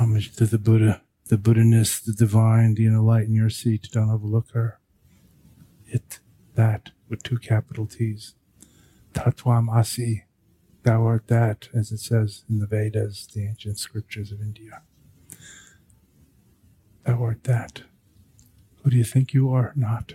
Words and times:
Homage 0.00 0.34
to 0.36 0.46
the 0.46 0.58
Buddha, 0.58 1.02
the 1.28 1.38
Buddhaness, 1.38 2.00
the 2.00 2.12
divine, 2.12 2.74
the 2.74 2.86
in 2.86 3.34
your 3.34 3.50
seat. 3.50 3.88
Don't 3.92 4.10
overlook 4.10 4.50
her. 4.52 4.80
It, 5.86 6.18
that, 6.56 6.90
with 7.08 7.22
two 7.22 7.38
capital 7.38 7.86
T's. 7.86 8.34
Tatwam 9.12 9.68
Asi. 9.68 10.24
Thou 10.82 11.04
art 11.04 11.28
that, 11.28 11.68
as 11.72 11.92
it 11.92 11.98
says 11.98 12.44
in 12.50 12.58
the 12.58 12.66
Vedas, 12.66 13.28
the 13.32 13.46
ancient 13.46 13.78
scriptures 13.78 14.32
of 14.32 14.40
India. 14.40 14.82
Thou 17.04 17.22
art 17.22 17.44
that. 17.44 17.82
Who 18.82 18.90
do 18.90 18.96
you 18.96 19.04
think 19.04 19.32
you 19.32 19.50
are? 19.50 19.72
Not. 19.76 20.14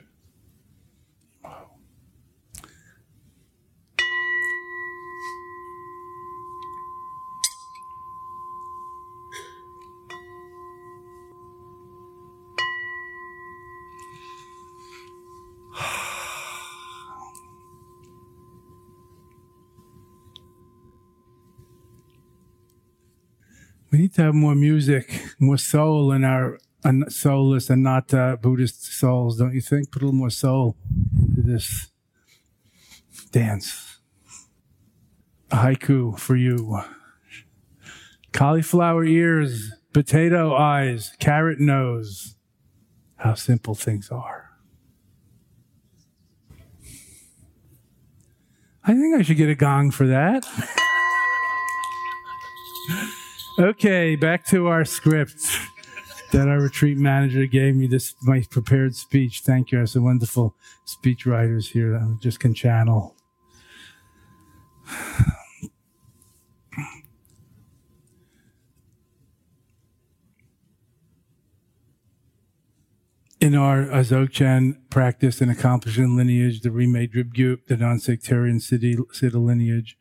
Have 24.24 24.36
more 24.36 24.56
music, 24.56 25.22
more 25.40 25.58
soul 25.58 26.12
in 26.12 26.24
our 26.24 26.60
uh, 26.84 26.92
soulless 27.10 27.70
and 27.70 27.84
not 27.84 28.14
uh, 28.14 28.38
Buddhist 28.42 28.86
souls, 28.94 29.38
don't 29.38 29.54
you 29.54 29.62
think? 29.62 29.92
Put 29.92 30.02
a 30.02 30.06
little 30.06 30.18
more 30.18 30.30
soul 30.30 30.78
into 31.18 31.42
this 31.42 31.88
dance. 33.32 34.00
A 35.52 35.58
haiku 35.58 36.18
for 36.18 36.36
you. 36.36 36.82
Cauliflower 38.32 39.04
ears, 39.04 39.72
potato 39.94 40.56
eyes, 40.56 41.14
carrot 41.20 41.60
nose. 41.60 42.36
How 43.18 43.34
simple 43.34 43.76
things 43.76 44.10
are. 44.12 44.52
I 48.84 48.94
think 48.94 49.20
I 49.20 49.22
should 49.24 49.38
get 49.38 49.50
a 49.50 49.56
gong 49.56 49.92
for 49.92 50.08
that. 50.08 50.46
Okay, 53.60 54.16
back 54.16 54.46
to 54.46 54.68
our 54.68 54.86
script 54.86 55.46
that 56.32 56.48
our 56.48 56.62
retreat 56.62 56.98
manager 56.98 57.46
gave 57.46 57.76
me 57.76 57.88
this 57.88 58.16
my 58.22 58.42
prepared 58.50 58.96
speech. 58.96 59.42
Thank 59.42 59.74
you. 59.74 59.80
I 59.80 59.82
have 59.82 59.90
some 59.90 60.06
wonderful 60.06 60.56
speech 60.86 61.26
writers 61.26 61.68
here 61.68 61.92
that 61.92 62.00
I 62.00 62.14
just 62.22 62.40
can 62.40 62.54
channel. 62.54 63.18
In 73.42 73.56
our 73.56 73.84
Dzogchen 73.84 74.78
practice 74.90 75.42
and 75.42 75.52
accomplishment 75.52 76.16
lineage, 76.16 76.62
the 76.62 76.72
remade 76.72 77.12
Dribgyup, 77.12 77.66
the 77.68 77.76
non-sectarian 77.76 78.62
city, 78.62 78.96
city 79.12 79.38
lineage, 79.38 79.98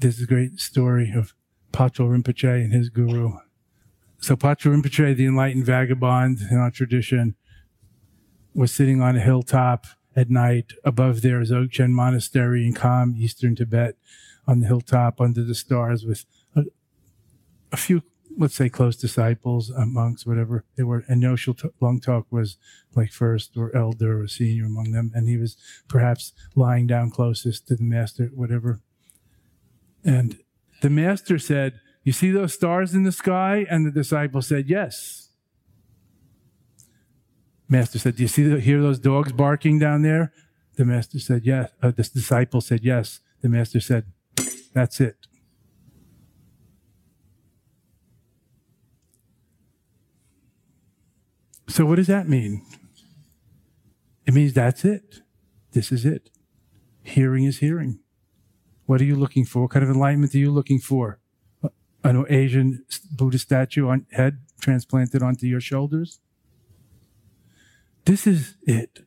there's 0.00 0.20
a 0.20 0.26
great 0.26 0.58
story 0.58 1.12
of 1.14 1.34
Patrul 1.72 2.08
Rinpoche 2.08 2.64
and 2.64 2.72
his 2.72 2.88
guru. 2.88 3.32
So 4.18 4.34
Patrul 4.34 4.74
Rinpoche, 4.74 5.14
the 5.16 5.26
enlightened 5.26 5.66
vagabond 5.66 6.38
in 6.50 6.56
our 6.56 6.70
tradition, 6.70 7.36
was 8.54 8.72
sitting 8.72 9.02
on 9.02 9.16
a 9.16 9.20
hilltop 9.20 9.86
at 10.16 10.30
night 10.30 10.72
above 10.84 11.22
their 11.22 11.40
Dzogchen 11.40 11.90
monastery 11.90 12.66
in 12.66 12.74
Kham 12.74 13.14
eastern 13.16 13.54
Tibet 13.54 13.96
on 14.46 14.60
the 14.60 14.66
hilltop 14.66 15.20
under 15.20 15.44
the 15.44 15.54
stars 15.54 16.04
with 16.04 16.24
a, 16.56 16.64
a 17.70 17.76
few, 17.76 18.02
let's 18.36 18.54
say, 18.54 18.68
close 18.68 18.96
disciples, 18.96 19.70
monks, 19.76 20.26
whatever 20.26 20.64
they 20.76 20.82
were. 20.82 21.04
And 21.08 21.22
Nyoshul 21.22 21.70
Lungtok 21.80 22.24
was 22.30 22.56
like 22.96 23.12
first 23.12 23.56
or 23.56 23.74
elder 23.76 24.22
or 24.22 24.28
senior 24.28 24.64
among 24.64 24.92
them. 24.92 25.12
And 25.14 25.28
he 25.28 25.36
was 25.36 25.56
perhaps 25.88 26.32
lying 26.56 26.86
down 26.86 27.10
closest 27.10 27.68
to 27.68 27.76
the 27.76 27.84
master, 27.84 28.30
whatever 28.34 28.80
and 30.04 30.38
the 30.80 30.90
master 30.90 31.38
said, 31.38 31.80
You 32.04 32.12
see 32.12 32.30
those 32.30 32.54
stars 32.54 32.94
in 32.94 33.02
the 33.02 33.12
sky? 33.12 33.66
And 33.68 33.86
the 33.86 33.90
disciple 33.90 34.42
said, 34.42 34.68
Yes. 34.68 35.28
Master 37.68 37.98
said, 37.98 38.16
Do 38.16 38.22
you 38.22 38.28
see 38.28 38.58
hear 38.60 38.80
those 38.80 38.98
dogs 38.98 39.32
barking 39.32 39.78
down 39.78 40.02
there? 40.02 40.32
The 40.76 40.84
master 40.84 41.18
said, 41.18 41.42
Yes. 41.44 41.70
Uh, 41.82 41.90
the 41.90 42.02
disciple 42.02 42.60
said, 42.60 42.80
Yes. 42.82 43.20
The 43.42 43.48
master 43.48 43.80
said, 43.80 44.06
That's 44.72 45.00
it. 45.00 45.16
So, 51.68 51.86
what 51.86 51.96
does 51.96 52.08
that 52.08 52.28
mean? 52.28 52.66
It 54.26 54.34
means 54.34 54.52
that's 54.52 54.84
it. 54.84 55.20
This 55.72 55.92
is 55.92 56.04
it. 56.04 56.30
Hearing 57.02 57.44
is 57.44 57.58
hearing. 57.58 58.00
What 58.90 59.00
are 59.00 59.04
you 59.04 59.14
looking 59.14 59.44
for? 59.44 59.62
What 59.62 59.70
kind 59.70 59.84
of 59.84 59.90
enlightenment 59.90 60.34
are 60.34 60.38
you 60.38 60.50
looking 60.50 60.80
for? 60.80 61.20
An 62.02 62.24
Asian 62.28 62.84
Buddhist 63.12 63.44
statue 63.44 63.86
on 63.86 64.04
head 64.10 64.40
transplanted 64.60 65.22
onto 65.22 65.46
your 65.46 65.60
shoulders? 65.60 66.18
This 68.04 68.26
is 68.26 68.56
it. 68.64 69.04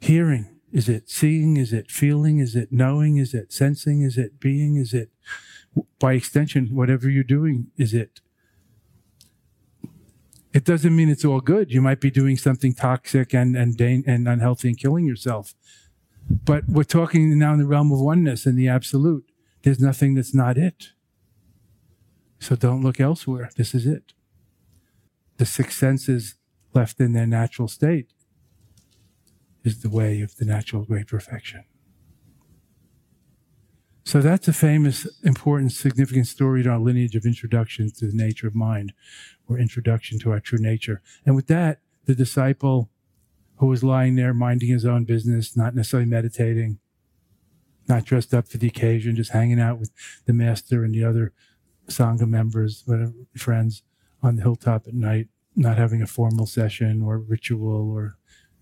Hearing, 0.00 0.48
is 0.72 0.88
it 0.88 1.10
seeing? 1.10 1.58
Is 1.58 1.74
it 1.74 1.90
feeling? 1.90 2.38
Is 2.38 2.56
it 2.56 2.72
knowing? 2.72 3.18
Is 3.18 3.34
it 3.34 3.52
sensing? 3.52 4.00
Is 4.00 4.16
it 4.16 4.40
being? 4.40 4.76
Is 4.76 4.94
it 4.94 5.10
by 5.98 6.14
extension, 6.14 6.74
whatever 6.74 7.10
you're 7.10 7.22
doing 7.22 7.66
is 7.76 7.92
it. 7.92 8.20
It 10.54 10.64
doesn't 10.64 10.96
mean 10.96 11.10
it's 11.10 11.26
all 11.26 11.40
good. 11.40 11.70
You 11.70 11.82
might 11.82 12.00
be 12.00 12.10
doing 12.10 12.38
something 12.38 12.72
toxic 12.72 13.34
and, 13.34 13.54
and, 13.56 13.78
and 13.78 14.26
unhealthy 14.26 14.68
and 14.68 14.78
killing 14.78 15.04
yourself. 15.04 15.54
But 16.30 16.68
we're 16.68 16.84
talking 16.84 17.36
now 17.38 17.52
in 17.52 17.58
the 17.58 17.66
realm 17.66 17.90
of 17.90 18.00
oneness 18.00 18.46
and 18.46 18.56
the 18.56 18.68
absolute. 18.68 19.24
There's 19.62 19.80
nothing 19.80 20.14
that's 20.14 20.34
not 20.34 20.56
it. 20.56 20.90
So 22.38 22.56
don't 22.56 22.82
look 22.82 23.00
elsewhere. 23.00 23.50
This 23.56 23.74
is 23.74 23.86
it. 23.86 24.12
The 25.36 25.44
six 25.44 25.76
senses 25.76 26.36
left 26.72 27.00
in 27.00 27.12
their 27.12 27.26
natural 27.26 27.68
state 27.68 28.12
is 29.64 29.82
the 29.82 29.90
way 29.90 30.20
of 30.20 30.36
the 30.36 30.44
natural 30.44 30.84
great 30.84 31.08
perfection. 31.08 31.64
So 34.04 34.20
that's 34.20 34.48
a 34.48 34.52
famous, 34.52 35.06
important, 35.22 35.72
significant 35.72 36.26
story 36.26 36.62
in 36.62 36.68
our 36.68 36.78
lineage 36.78 37.14
of 37.14 37.26
introduction 37.26 37.90
to 37.98 38.06
the 38.06 38.16
nature 38.16 38.46
of 38.46 38.54
mind, 38.54 38.92
or 39.48 39.58
introduction 39.58 40.18
to 40.20 40.30
our 40.30 40.40
true 40.40 40.58
nature. 40.58 41.02
And 41.26 41.36
with 41.36 41.48
that, 41.48 41.80
the 42.06 42.14
disciple 42.14 42.90
who 43.60 43.66
was 43.66 43.84
lying 43.84 44.16
there 44.16 44.32
minding 44.32 44.70
his 44.70 44.86
own 44.86 45.04
business, 45.04 45.54
not 45.54 45.74
necessarily 45.74 46.08
meditating, 46.08 46.78
not 47.86 48.06
dressed 48.06 48.32
up 48.32 48.48
for 48.48 48.56
the 48.56 48.66
occasion, 48.66 49.14
just 49.14 49.32
hanging 49.32 49.60
out 49.60 49.78
with 49.78 49.90
the 50.24 50.32
master 50.32 50.82
and 50.82 50.94
the 50.94 51.04
other 51.04 51.34
Sangha 51.86 52.26
members, 52.26 52.82
whatever, 52.86 53.12
friends 53.36 53.82
on 54.22 54.36
the 54.36 54.42
hilltop 54.42 54.88
at 54.88 54.94
night, 54.94 55.28
not 55.54 55.76
having 55.76 56.00
a 56.00 56.06
formal 56.06 56.46
session 56.46 57.02
or 57.02 57.18
ritual 57.18 57.90
or 57.90 58.16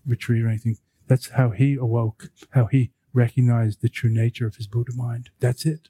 retreat 0.05 0.43
or 0.43 0.49
anything. 0.49 0.77
That's 1.07 1.29
how 1.29 1.51
he 1.51 1.75
awoke, 1.75 2.29
how 2.49 2.65
he 2.65 2.91
recognized 3.13 3.81
the 3.81 3.87
true 3.87 4.09
nature 4.09 4.47
of 4.47 4.55
his 4.55 4.67
Buddha 4.67 4.91
mind. 4.93 5.29
That's 5.39 5.65
it. 5.65 5.87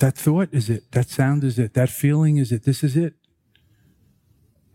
That 0.00 0.18
thought 0.18 0.50
is 0.52 0.68
it. 0.68 0.92
That 0.92 1.08
sound 1.08 1.44
is 1.44 1.58
it. 1.58 1.72
That 1.72 1.88
feeling 1.88 2.36
is 2.36 2.52
it. 2.52 2.64
This 2.64 2.84
is 2.84 2.94
it. 2.94 3.14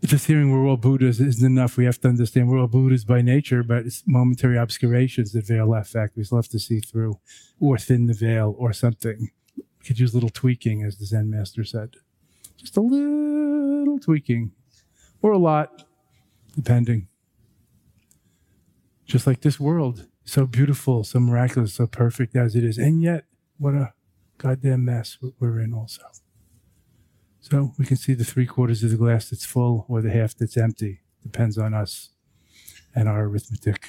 Just 0.04 0.26
hearing 0.26 0.52
we're 0.52 0.68
all 0.68 0.76
Buddhas 0.76 1.20
isn't 1.20 1.44
enough. 1.44 1.76
We 1.76 1.86
have 1.86 2.00
to 2.02 2.08
understand 2.08 2.48
we're 2.48 2.60
all 2.60 2.68
Buddhas 2.68 3.04
by 3.04 3.22
nature, 3.22 3.62
but 3.62 3.86
it's 3.86 4.04
momentary 4.06 4.56
obscurations 4.56 5.32
that 5.32 5.46
veil 5.46 5.70
that 5.72 5.86
fact. 5.88 6.16
We 6.16 6.22
still 6.22 6.38
have 6.38 6.48
to 6.48 6.58
see 6.58 6.80
through 6.80 7.18
or 7.58 7.78
thin 7.78 8.06
the 8.06 8.14
veil 8.14 8.54
or 8.58 8.72
something. 8.72 9.30
We 9.56 9.84
could 9.84 9.98
use 9.98 10.12
a 10.12 10.16
little 10.16 10.28
tweaking, 10.28 10.82
as 10.82 10.98
the 10.98 11.06
Zen 11.06 11.30
master 11.30 11.64
said. 11.64 11.96
Just 12.56 12.76
a 12.76 12.80
little 12.80 13.98
tweaking 13.98 14.52
or 15.22 15.32
a 15.32 15.38
lot, 15.38 15.84
depending. 16.54 17.08
Just 19.06 19.26
like 19.26 19.40
this 19.40 19.58
world, 19.58 20.06
so 20.24 20.46
beautiful, 20.46 21.04
so 21.04 21.20
miraculous, 21.20 21.74
so 21.74 21.86
perfect 21.86 22.36
as 22.36 22.54
it 22.54 22.64
is. 22.64 22.76
And 22.76 23.02
yet, 23.02 23.24
what 23.58 23.74
a 23.74 23.92
goddamn 24.38 24.84
mess 24.84 25.18
we're 25.40 25.60
in 25.60 25.72
also. 25.72 26.02
So 27.48 27.72
we 27.78 27.86
can 27.86 27.96
see 27.96 28.14
the 28.14 28.24
three 28.24 28.44
quarters 28.44 28.82
of 28.82 28.90
the 28.90 28.96
glass 28.96 29.30
that's 29.30 29.46
full 29.46 29.86
or 29.88 30.02
the 30.02 30.10
half 30.10 30.34
that's 30.34 30.56
empty. 30.56 31.02
Depends 31.22 31.56
on 31.56 31.74
us 31.74 32.10
and 32.92 33.08
our 33.08 33.22
arithmetic. 33.22 33.86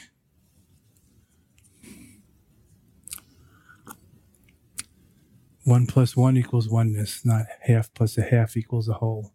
One 5.63 5.87
plus 5.87 6.15
one 6.15 6.37
equals 6.37 6.69
oneness, 6.69 7.25
not 7.25 7.47
half 7.61 7.91
plus 7.95 8.15
a 8.19 8.21
half 8.21 8.55
equals 8.55 8.87
a 8.89 8.93
whole. 8.93 9.33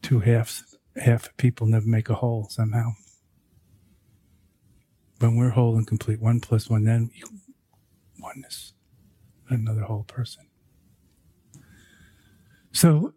Two 0.00 0.20
halves, 0.20 0.78
half 0.96 1.28
people 1.36 1.66
never 1.66 1.86
make 1.86 2.08
a 2.08 2.14
whole 2.14 2.48
somehow 2.48 2.92
when 5.18 5.36
we're 5.36 5.50
whole 5.50 5.76
and 5.76 5.86
complete, 5.86 6.18
one 6.18 6.40
plus 6.40 6.70
one, 6.70 6.84
then 6.84 7.10
oneness, 8.18 8.72
another 9.50 9.82
whole 9.82 10.04
person. 10.04 10.46
So 12.72 13.12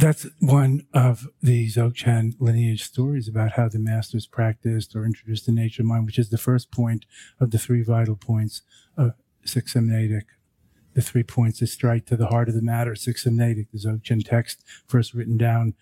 that's 0.00 0.26
one 0.40 0.86
of 0.94 1.28
the 1.42 1.66
Dzogchen 1.66 2.34
lineage 2.40 2.84
stories 2.84 3.28
about 3.28 3.52
how 3.52 3.68
the 3.68 3.78
masters 3.78 4.26
practiced 4.26 4.96
or 4.96 5.04
introduced 5.04 5.44
the 5.44 5.52
nature 5.52 5.82
of 5.82 5.88
mind, 5.88 6.06
which 6.06 6.18
is 6.18 6.30
the 6.30 6.38
first 6.38 6.70
point 6.70 7.04
of 7.38 7.50
the 7.50 7.58
three 7.58 7.82
vital 7.82 8.16
points 8.16 8.62
of 8.96 9.12
Six 9.44 9.74
Naitic. 9.74 10.24
The 10.94 11.02
three 11.02 11.22
points 11.22 11.60
that 11.60 11.66
strike 11.66 12.06
to 12.06 12.16
the 12.16 12.28
heart 12.28 12.48
of 12.48 12.54
the 12.54 12.62
matter. 12.62 12.94
Six 12.94 13.24
Naitic, 13.24 13.66
the 13.72 13.78
Dzogchen 13.78 14.24
text, 14.24 14.64
first 14.86 15.12
written 15.12 15.36
down 15.36 15.74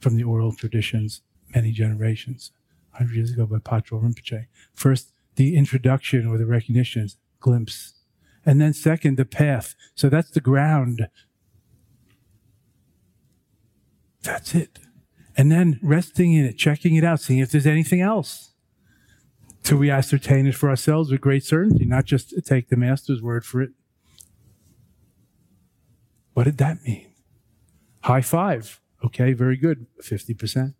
from 0.00 0.16
the 0.16 0.24
oral 0.24 0.52
traditions 0.52 1.22
many 1.54 1.70
generations. 1.70 2.50
100 2.90 3.14
years 3.14 3.32
ago 3.32 3.46
by 3.46 3.58
Patrul 3.58 4.00
Rinpoche. 4.00 4.46
First, 4.74 5.12
the 5.36 5.56
introduction 5.56 6.26
or 6.26 6.36
the 6.36 6.46
recognition, 6.46 7.08
glimpse. 7.40 7.94
And 8.44 8.60
then 8.60 8.72
second, 8.72 9.16
the 9.16 9.24
path. 9.24 9.74
So 9.94 10.08
that's 10.08 10.30
the 10.30 10.40
ground. 10.40 11.08
That's 14.22 14.54
it. 14.54 14.78
And 15.36 15.50
then 15.50 15.78
resting 15.82 16.32
in 16.32 16.44
it, 16.44 16.58
checking 16.58 16.96
it 16.96 17.04
out, 17.04 17.20
seeing 17.20 17.40
if 17.40 17.50
there's 17.50 17.66
anything 17.66 18.00
else. 18.00 18.52
Till 19.62 19.78
we 19.78 19.90
ascertain 19.90 20.46
it 20.46 20.54
for 20.54 20.68
ourselves 20.68 21.10
with 21.10 21.20
great 21.20 21.44
certainty, 21.44 21.84
not 21.84 22.04
just 22.04 22.34
take 22.44 22.68
the 22.68 22.76
master's 22.76 23.22
word 23.22 23.44
for 23.44 23.62
it. 23.62 23.70
What 26.34 26.44
did 26.44 26.58
that 26.58 26.82
mean? 26.82 27.12
High 28.02 28.22
five. 28.22 28.80
Okay, 29.04 29.32
very 29.32 29.56
good. 29.56 29.86
50%. 30.00 30.74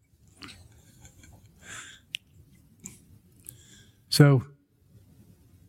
So, 4.09 4.45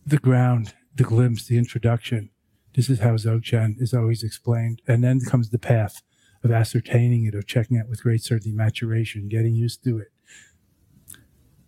the 0.05 0.17
ground, 0.17 0.73
the 0.93 1.03
glimpse, 1.03 1.45
the 1.45 1.57
introduction. 1.57 2.29
This 2.75 2.89
is 2.89 2.99
how 2.99 3.11
Dzogchen 3.11 3.81
is 3.81 3.93
always 3.93 4.23
explained. 4.23 4.81
And 4.87 5.03
then 5.03 5.21
comes 5.21 5.49
the 5.49 5.59
path 5.59 6.01
of 6.43 6.51
ascertaining 6.51 7.25
it, 7.25 7.35
of 7.35 7.47
checking 7.47 7.77
it 7.77 7.87
with 7.87 8.03
great 8.03 8.21
certainty, 8.21 8.51
maturation, 8.51 9.27
getting 9.27 9.55
used 9.55 9.83
to 9.83 9.97
it. 9.97 10.11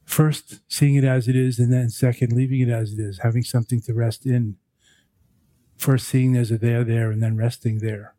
First, 0.04 0.62
seeing 0.68 0.96
it 0.96 1.04
as 1.04 1.28
it 1.28 1.36
is, 1.36 1.58
and 1.60 1.74
then 1.74 1.90
second, 1.90 2.34
leaving 2.34 2.62
it 2.62 2.70
as 2.70 2.94
it 2.94 3.00
is, 3.00 3.20
having 3.20 3.44
something 3.44 3.82
to 3.82 3.94
rest 3.94 4.26
in. 4.26 4.58
First, 5.78 6.08
seeing 6.08 6.34
there's 6.34 6.52
a 6.52 6.58
there 6.58 6.84
there, 6.84 7.12
and 7.12 7.22
then 7.22 7.36
resting 7.36 7.80
there 7.80 8.16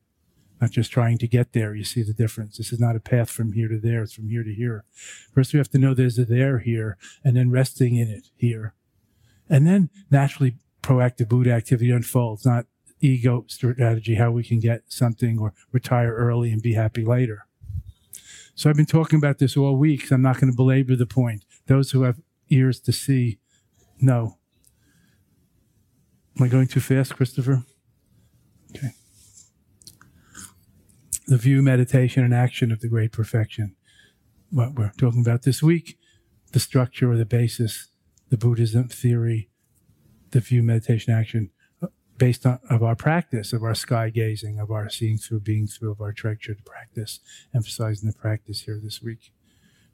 not 0.60 0.70
just 0.70 0.90
trying 0.90 1.18
to 1.18 1.28
get 1.28 1.52
there. 1.52 1.74
You 1.74 1.84
see 1.84 2.02
the 2.02 2.14
difference. 2.14 2.56
This 2.56 2.72
is 2.72 2.80
not 2.80 2.96
a 2.96 3.00
path 3.00 3.30
from 3.30 3.52
here 3.52 3.68
to 3.68 3.78
there, 3.78 4.02
it's 4.02 4.14
from 4.14 4.28
here 4.28 4.42
to 4.42 4.54
here. 4.54 4.84
First, 5.34 5.52
we 5.52 5.58
have 5.58 5.70
to 5.70 5.78
know 5.78 5.94
there's 5.94 6.18
a 6.18 6.24
there 6.24 6.58
here, 6.58 6.96
and 7.24 7.36
then 7.36 7.50
resting 7.50 7.96
in 7.96 8.08
it 8.08 8.28
here. 8.34 8.74
And 9.48 9.66
then 9.66 9.90
naturally, 10.10 10.56
proactive 10.82 11.28
Buddha 11.28 11.52
activity 11.52 11.90
unfolds, 11.90 12.46
not 12.46 12.66
ego 13.00 13.44
strategy, 13.48 14.14
how 14.14 14.30
we 14.30 14.44
can 14.44 14.58
get 14.58 14.82
something 14.88 15.38
or 15.38 15.52
retire 15.72 16.14
early 16.14 16.50
and 16.50 16.62
be 16.62 16.74
happy 16.74 17.04
later. 17.04 17.46
So 18.54 18.70
I've 18.70 18.76
been 18.76 18.86
talking 18.86 19.18
about 19.18 19.38
this 19.38 19.56
all 19.56 19.76
week, 19.76 20.06
so 20.06 20.14
I'm 20.14 20.22
not 20.22 20.40
going 20.40 20.50
to 20.50 20.56
belabor 20.56 20.96
the 20.96 21.06
point. 21.06 21.44
Those 21.66 21.90
who 21.90 22.02
have 22.02 22.20
ears 22.48 22.80
to 22.80 22.92
see 22.92 23.38
know. 24.00 24.38
Am 26.38 26.44
I 26.44 26.48
going 26.48 26.66
too 26.66 26.80
fast, 26.80 27.16
Christopher? 27.16 27.64
Okay 28.74 28.92
the 31.26 31.36
view, 31.36 31.60
meditation, 31.60 32.24
and 32.24 32.32
action 32.32 32.70
of 32.70 32.80
the 32.80 32.88
great 32.88 33.12
perfection. 33.12 33.74
What 34.50 34.74
we're 34.74 34.92
talking 34.96 35.20
about 35.20 35.42
this 35.42 35.62
week, 35.62 35.98
the 36.52 36.60
structure 36.60 37.10
or 37.10 37.16
the 37.16 37.26
basis, 37.26 37.88
the 38.30 38.36
Buddhism 38.36 38.88
theory, 38.88 39.50
the 40.30 40.40
view, 40.40 40.62
meditation, 40.62 41.12
action, 41.12 41.50
based 42.18 42.46
on 42.46 42.58
of 42.70 42.82
our 42.82 42.96
practice, 42.96 43.52
of 43.52 43.62
our 43.62 43.74
sky 43.74 44.10
gazing, 44.10 44.58
of 44.58 44.70
our 44.70 44.88
seeing 44.88 45.18
through, 45.18 45.40
being 45.40 45.66
through, 45.66 45.92
of 45.92 46.00
our 46.00 46.12
treasured 46.12 46.64
practice, 46.64 47.20
emphasizing 47.54 48.08
the 48.08 48.16
practice 48.16 48.62
here 48.62 48.80
this 48.82 49.02
week. 49.02 49.32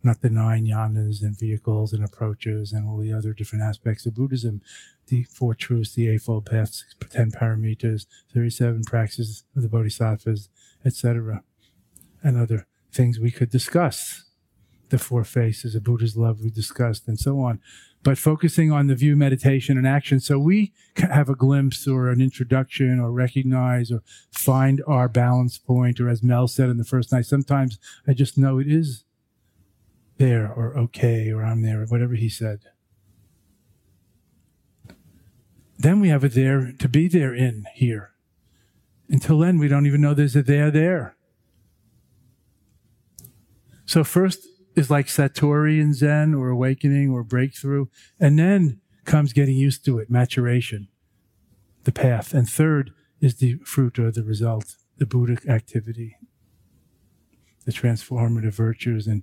Not 0.05 0.21
the 0.21 0.31
nine 0.31 0.67
yanas 0.67 1.23
and 1.23 1.39
vehicles 1.39 1.93
and 1.93 2.05
approaches 2.05 2.73
and 2.73 2.89
all 2.89 2.99
the 2.99 3.13
other 3.13 3.33
different 3.33 3.63
aspects 3.63 4.05
of 4.05 4.15
Buddhism, 4.15 4.61
the 5.07 5.23
four 5.25 5.55
truths, 5.55 5.95
the 5.95 6.09
eightfold 6.09 6.47
paths, 6.47 6.85
ten 7.11 7.31
paramitas, 7.31 8.07
37 8.35 8.83
practices 8.85 9.45
of 9.55 9.63
the 9.63 9.69
bodhisattvas, 9.69 10.49
etc., 10.85 11.45
and 12.23 12.37
other 12.37 12.67
things 12.93 13.19
we 13.19 13.31
could 13.31 13.51
discuss. 13.51 14.25
The 14.93 14.99
four 14.99 15.25
faces 15.25 15.75
of 15.75 15.85
Buddha's 15.85 16.19
love 16.19 16.43
we 16.43 16.51
discussed, 16.51 17.09
and 17.09 17.19
so 17.19 17.41
on. 17.41 17.63
But 18.03 18.19
focusing 18.19 18.71
on 18.71 18.89
the 18.89 18.95
view, 18.95 19.17
meditation, 19.17 19.79
and 19.79 19.87
action, 19.87 20.21
so 20.21 20.39
we 20.39 20.75
have 20.97 21.31
a 21.31 21.35
glimpse 21.35 21.89
or 21.89 22.11
an 22.11 22.21
introduction 22.21 23.01
or 23.01 23.11
recognize 23.11 23.91
or 23.91 24.03
find 24.31 24.83
our 24.87 25.09
balance 25.09 25.57
point, 25.57 25.99
or 25.99 26.11
as 26.11 26.23
Mel 26.23 26.47
said 26.47 26.69
in 26.69 26.77
the 26.77 26.85
first 26.85 27.11
night, 27.11 27.25
sometimes 27.25 27.79
I 28.07 28.13
just 28.13 28.37
know 28.37 28.59
it 28.59 28.69
is 28.69 29.05
there 30.19 30.53
or 30.53 30.77
okay 30.77 31.33
or 31.33 31.43
I'm 31.43 31.63
there, 31.63 31.81
or 31.81 31.87
whatever 31.87 32.13
he 32.13 32.29
said. 32.29 32.61
Then 35.79 36.01
we 36.01 36.11
have 36.11 36.23
a 36.23 36.29
there 36.29 36.71
to 36.79 36.87
be 36.87 37.09
there 37.09 37.35
in 37.35 37.65
here. 37.73 38.11
Until 39.09 39.39
then, 39.39 39.59
we 39.59 39.69
don't 39.69 39.87
even 39.87 40.03
know 40.03 40.13
there's 40.13 40.37
a 40.37 40.43
there 40.43 40.71
there. 40.71 41.17
So 43.87 44.05
first 44.05 44.47
is 44.75 44.91
like 44.91 45.07
Satori 45.07 45.81
in 45.81 45.93
Zen 45.95 46.35
or 46.35 46.49
awakening 46.49 47.11
or 47.11 47.23
breakthrough, 47.23 47.87
and 48.19 48.39
then 48.39 48.81
comes 49.05 49.33
getting 49.33 49.57
used 49.57 49.85
to 49.85 49.99
it, 49.99 50.11
maturation. 50.11 50.89
the 51.85 51.93
path. 51.93 52.33
And 52.33 52.49
third 52.49 52.93
is 53.21 53.37
the 53.37 53.57
fruit 53.65 53.99
or 53.99 54.11
the 54.11 54.25
result, 54.25 54.77
the 54.99 55.05
Buddhic 55.07 55.49
activity, 55.49 56.17
the 57.65 57.73
transformative 57.73 58.55
virtues 58.55 59.07
and 59.07 59.23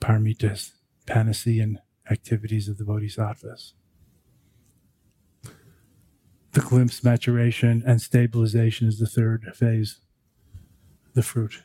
paramitas, 0.00 0.72
panacea 1.06 1.62
and 1.62 1.78
activities 2.10 2.68
of 2.68 2.78
the 2.78 2.84
bodhisattvas. 2.84 3.74
The 6.52 6.60
glimpse, 6.60 7.04
maturation, 7.04 7.82
and 7.86 8.00
stabilization 8.00 8.88
is 8.88 8.98
the 8.98 9.06
third 9.06 9.52
phase, 9.54 10.00
the 11.14 11.22
fruit. 11.22 11.62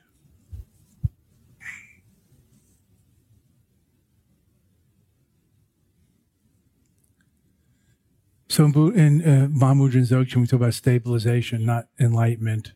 So 8.61 8.89
in, 8.89 9.23
uh, 9.23 9.47
Mahamudra 9.47 10.07
Dzogchen, 10.07 10.35
we 10.35 10.45
talk 10.45 10.59
about 10.59 10.75
stabilization, 10.75 11.65
not 11.65 11.87
enlightenment, 11.99 12.73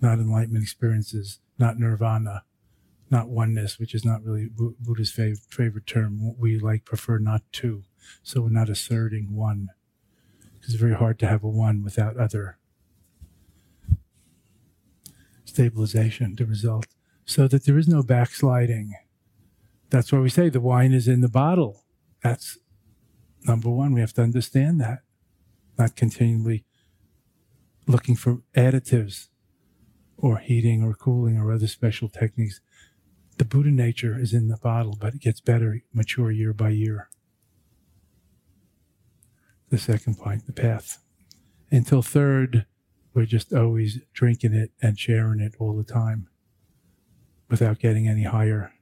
not 0.00 0.18
enlightenment 0.18 0.64
experiences, 0.64 1.38
not 1.60 1.78
nirvana, 1.78 2.42
not 3.08 3.28
oneness, 3.28 3.78
which 3.78 3.94
is 3.94 4.04
not 4.04 4.24
really 4.24 4.48
Buddha's 4.48 5.12
fav- 5.12 5.46
favorite 5.48 5.86
term. 5.86 6.36
We 6.36 6.58
like 6.58 6.84
prefer 6.84 7.18
not 7.18 7.42
to. 7.52 7.84
So 8.24 8.40
we're 8.40 8.48
not 8.48 8.68
asserting 8.68 9.36
one. 9.36 9.68
It's 10.64 10.74
very 10.74 10.94
hard 10.94 11.20
to 11.20 11.28
have 11.28 11.44
a 11.44 11.48
one 11.48 11.84
without 11.84 12.16
other. 12.16 12.58
Stabilization, 15.44 16.34
the 16.34 16.46
result. 16.46 16.88
So 17.24 17.46
that 17.46 17.64
there 17.64 17.78
is 17.78 17.86
no 17.86 18.02
backsliding. 18.02 18.94
That's 19.90 20.10
why 20.10 20.18
we 20.18 20.30
say 20.30 20.48
the 20.48 20.60
wine 20.60 20.92
is 20.92 21.06
in 21.06 21.20
the 21.20 21.28
bottle. 21.28 21.84
That's 22.24 22.58
number 23.44 23.70
one, 23.70 23.92
we 23.92 24.00
have 24.00 24.12
to 24.14 24.22
understand 24.22 24.80
that, 24.80 25.00
not 25.78 25.96
continually 25.96 26.64
looking 27.86 28.16
for 28.16 28.42
additives 28.56 29.28
or 30.16 30.38
heating 30.38 30.82
or 30.82 30.94
cooling 30.94 31.38
or 31.38 31.52
other 31.52 31.66
special 31.66 32.08
techniques. 32.08 32.60
The 33.36 33.44
Buddha 33.44 33.70
nature 33.70 34.18
is 34.18 34.32
in 34.32 34.48
the 34.48 34.56
bottle, 34.56 34.96
but 34.98 35.14
it 35.14 35.20
gets 35.20 35.40
better, 35.40 35.82
mature 35.92 36.30
year 36.30 36.52
by 36.52 36.70
year. 36.70 37.08
The 39.70 39.78
second 39.78 40.18
point, 40.18 40.46
the 40.46 40.52
path. 40.52 40.98
Until 41.70 42.02
third, 42.02 42.66
we're 43.12 43.26
just 43.26 43.52
always 43.52 44.00
drinking 44.12 44.54
it 44.54 44.70
and 44.80 44.98
sharing 44.98 45.40
it 45.40 45.54
all 45.58 45.76
the 45.76 45.84
time 45.84 46.28
without 47.48 47.78
getting 47.78 48.08
any 48.08 48.24
higher. 48.24 48.73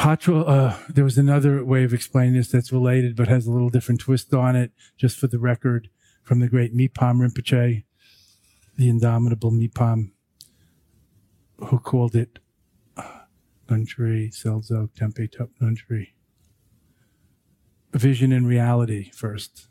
Patra, 0.00 0.40
uh, 0.40 0.76
there 0.88 1.04
was 1.04 1.18
another 1.18 1.62
way 1.62 1.84
of 1.84 1.92
explaining 1.92 2.32
this 2.32 2.50
that's 2.50 2.72
related 2.72 3.14
but 3.14 3.28
has 3.28 3.46
a 3.46 3.50
little 3.50 3.68
different 3.68 4.00
twist 4.00 4.32
on 4.32 4.56
it, 4.56 4.72
just 4.96 5.18
for 5.18 5.26
the 5.26 5.38
record, 5.38 5.90
from 6.22 6.40
the 6.40 6.48
great 6.48 6.74
Mipam 6.74 7.20
Rinpoche, 7.20 7.84
the 8.78 8.88
indomitable 8.88 9.50
Mipam, 9.50 10.12
who 11.66 11.78
called 11.78 12.16
it 12.16 12.38
Nuntri 13.68 14.32
Selzo 14.34 14.88
Tempe 14.94 15.28
Tup 15.28 15.50
Nuntri. 15.60 16.14
Vision 17.92 18.32
and 18.32 18.48
reality 18.48 19.10
first, 19.10 19.68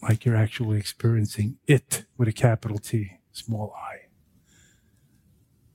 like 0.00 0.24
you're 0.24 0.34
actually 0.36 0.78
experiencing 0.78 1.58
it 1.66 2.06
with 2.16 2.28
a 2.28 2.32
capital 2.32 2.78
T, 2.78 3.18
small 3.30 3.74
i. 3.76 4.08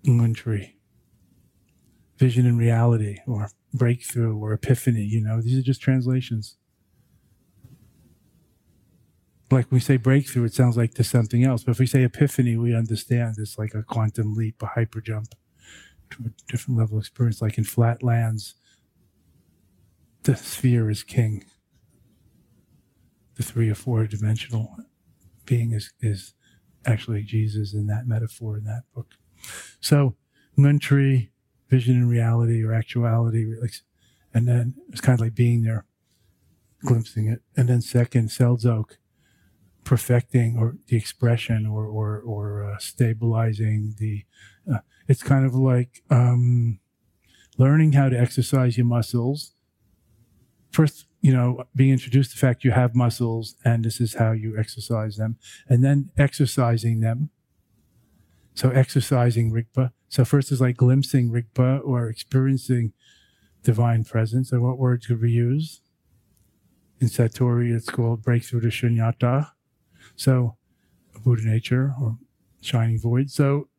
Nuntri 0.09 0.71
vision 2.21 2.45
and 2.45 2.59
reality 2.59 3.17
or 3.25 3.49
breakthrough 3.73 4.37
or 4.37 4.53
epiphany. 4.53 5.01
You 5.01 5.21
know, 5.21 5.41
these 5.41 5.57
are 5.57 5.63
just 5.63 5.81
translations. 5.81 6.55
Like 9.49 9.71
we 9.71 9.79
say 9.79 9.97
breakthrough, 9.97 10.43
it 10.43 10.53
sounds 10.53 10.77
like 10.77 10.93
to 10.93 11.03
something 11.03 11.43
else. 11.43 11.63
But 11.63 11.71
if 11.71 11.79
we 11.79 11.87
say 11.87 12.03
epiphany, 12.03 12.57
we 12.57 12.75
understand 12.75 13.37
it's 13.39 13.57
like 13.57 13.73
a 13.73 13.81
quantum 13.81 14.35
leap, 14.35 14.61
a 14.61 14.67
hyper 14.67 15.01
jump 15.01 15.29
to 16.11 16.25
a 16.27 16.51
different 16.51 16.77
level 16.79 16.97
of 16.97 17.01
experience. 17.01 17.41
Like 17.41 17.57
in 17.57 17.63
Flatlands, 17.63 18.53
the 20.21 20.35
sphere 20.35 20.91
is 20.91 21.01
king. 21.01 21.43
The 23.33 23.43
three 23.43 23.71
or 23.71 23.75
four 23.75 24.05
dimensional 24.05 24.75
being 25.47 25.71
is, 25.71 25.91
is 26.01 26.35
actually 26.85 27.23
Jesus 27.23 27.73
in 27.73 27.87
that 27.87 28.05
metaphor 28.05 28.57
in 28.57 28.65
that 28.65 28.83
book. 28.93 29.15
So, 29.79 30.15
Nuntri, 30.55 31.30
vision 31.71 31.95
and 31.95 32.09
reality 32.09 32.63
or 32.63 32.73
actuality. 32.73 33.45
And 34.33 34.47
then 34.47 34.75
it's 34.89 35.01
kind 35.01 35.15
of 35.17 35.21
like 35.21 35.33
being 35.33 35.63
there, 35.63 35.85
glimpsing 36.85 37.27
it. 37.27 37.41
And 37.57 37.67
then 37.67 37.81
second, 37.81 38.29
Seldzok, 38.29 38.97
perfecting 39.83 40.57
or 40.59 40.75
the 40.87 40.97
expression 40.97 41.65
or, 41.65 41.85
or, 41.85 42.19
or 42.19 42.71
uh, 42.71 42.77
stabilizing 42.77 43.95
the, 43.97 44.25
uh, 44.71 44.79
it's 45.07 45.23
kind 45.23 45.45
of 45.45 45.55
like 45.55 46.03
um, 46.09 46.79
learning 47.57 47.93
how 47.93 48.09
to 48.09 48.19
exercise 48.19 48.77
your 48.77 48.85
muscles. 48.85 49.55
First, 50.71 51.07
you 51.21 51.33
know, 51.33 51.63
being 51.75 51.91
introduced 51.91 52.31
to 52.31 52.35
the 52.35 52.47
fact 52.47 52.63
you 52.63 52.71
have 52.71 52.95
muscles 52.95 53.55
and 53.65 53.85
this 53.85 53.99
is 53.99 54.15
how 54.15 54.31
you 54.33 54.57
exercise 54.57 55.17
them, 55.17 55.37
and 55.67 55.83
then 55.83 56.11
exercising 56.17 56.99
them 56.99 57.29
so 58.53 58.69
exercising 58.69 59.51
Rigpa. 59.51 59.91
So 60.12 60.25
first 60.25 60.51
is 60.51 60.60
like 60.60 60.75
glimpsing 60.75 61.32
Rigpa 61.32 61.80
or 61.86 62.10
experiencing 62.10 62.91
divine 63.63 64.03
presence. 64.03 64.51
And 64.51 64.62
what 64.62 64.77
words 64.77 65.08
could 65.08 65.22
we 65.22 65.32
use? 65.32 65.80
In 67.00 67.08
Satori, 67.08 67.74
it's 67.74 67.89
called 67.89 68.22
breakthrough 68.22 68.60
to 68.60 68.68
shunyata. 68.68 69.51
So 70.18 70.58
Buddha 71.24 71.44
nature 71.46 71.96
or 72.00 72.18
shining 72.60 73.00
void. 73.00 73.32
So 73.32 73.70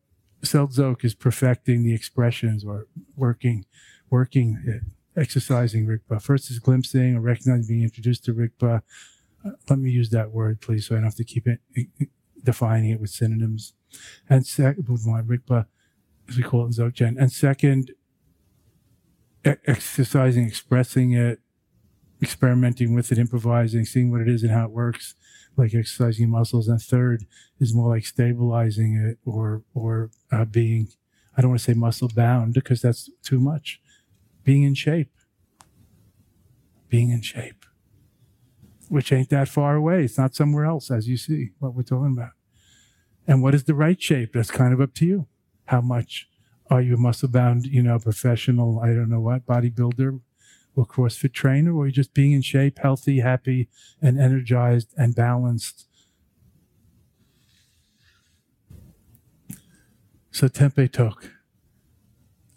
Seldzok 0.41 1.05
is 1.05 1.13
perfecting 1.13 1.83
the 1.83 1.93
expressions 1.93 2.65
or 2.65 2.87
working, 3.15 3.65
working 4.09 4.61
it, 4.65 4.81
exercising 5.15 5.85
Rigpa. 5.85 6.19
First 6.19 6.49
is 6.49 6.57
glimpsing 6.57 7.15
or 7.15 7.21
recognizing 7.21 7.67
being 7.67 7.83
introduced 7.83 8.25
to 8.25 8.33
Rigpa. 8.33 8.81
Uh, 9.45 9.51
let 9.69 9.77
me 9.77 9.91
use 9.91 10.09
that 10.09 10.31
word, 10.31 10.61
please, 10.61 10.87
so 10.87 10.95
I 10.95 10.97
don't 10.97 11.05
have 11.05 11.15
to 11.15 11.23
keep 11.23 11.47
it 11.47 11.59
defining 12.43 12.89
it 12.89 12.99
with 12.99 13.11
synonyms 13.11 13.73
and 14.27 14.47
second, 14.47 14.85
Buddha 14.85 15.23
Rigpa, 15.23 15.67
as 16.29 16.37
we 16.37 16.43
call 16.43 16.63
it 16.63 16.65
in 16.65 16.71
Dzogchen, 16.71 17.15
and 17.19 17.31
second, 17.31 17.91
exercising, 19.45 20.45
expressing 20.47 21.11
it, 21.11 21.39
experimenting 22.21 22.93
with 22.93 23.11
it, 23.11 23.17
improvising, 23.17 23.85
seeing 23.85 24.09
what 24.09 24.21
it 24.21 24.29
is 24.29 24.43
and 24.43 24.51
how 24.51 24.65
it 24.65 24.71
works, 24.71 25.15
like 25.57 25.73
exercising 25.73 26.29
muscles. 26.29 26.67
And 26.67 26.81
third 26.81 27.25
is 27.59 27.73
more 27.73 27.89
like 27.89 28.05
stabilizing 28.05 28.95
it 28.95 29.17
or 29.25 29.63
or 29.73 30.11
uh, 30.31 30.45
being, 30.45 30.87
I 31.35 31.41
don't 31.41 31.51
want 31.51 31.59
to 31.59 31.65
say 31.65 31.73
muscle 31.73 32.09
bound 32.13 32.53
because 32.53 32.81
that's 32.81 33.09
too 33.21 33.39
much, 33.39 33.81
being 34.43 34.63
in 34.63 34.75
shape, 34.75 35.11
being 36.87 37.09
in 37.09 37.21
shape, 37.21 37.65
which 38.87 39.11
ain't 39.11 39.29
that 39.29 39.49
far 39.49 39.75
away. 39.75 40.05
It's 40.05 40.17
not 40.17 40.35
somewhere 40.35 40.65
else, 40.65 40.89
as 40.89 41.07
you 41.09 41.17
see 41.17 41.49
what 41.59 41.75
we're 41.75 41.83
talking 41.83 42.13
about. 42.13 42.31
And 43.27 43.41
what 43.41 43.55
is 43.55 43.65
the 43.65 43.75
right 43.75 44.01
shape? 44.01 44.33
That's 44.33 44.51
kind 44.51 44.73
of 44.73 44.79
up 44.81 44.93
to 44.95 45.05
you. 45.05 45.27
How 45.65 45.81
much 45.81 46.27
are 46.69 46.81
you 46.81 46.97
muscle 46.97 47.29
bound, 47.29 47.65
you 47.65 47.83
know, 47.83 47.99
professional, 47.99 48.79
I 48.79 48.87
don't 48.87 49.09
know 49.09 49.19
what, 49.19 49.45
bodybuilder 49.45 50.19
or 50.75 50.85
CrossFit 50.85 51.33
trainer, 51.33 51.73
or 51.73 51.83
are 51.83 51.87
you 51.87 51.91
just 51.91 52.13
being 52.13 52.31
in 52.31 52.41
shape, 52.41 52.79
healthy, 52.79 53.19
happy, 53.19 53.69
and 54.01 54.19
energized 54.19 54.93
and 54.97 55.15
balanced? 55.15 55.87
So 60.31 60.47
Tempe 60.47 60.87
Tok, 60.87 61.29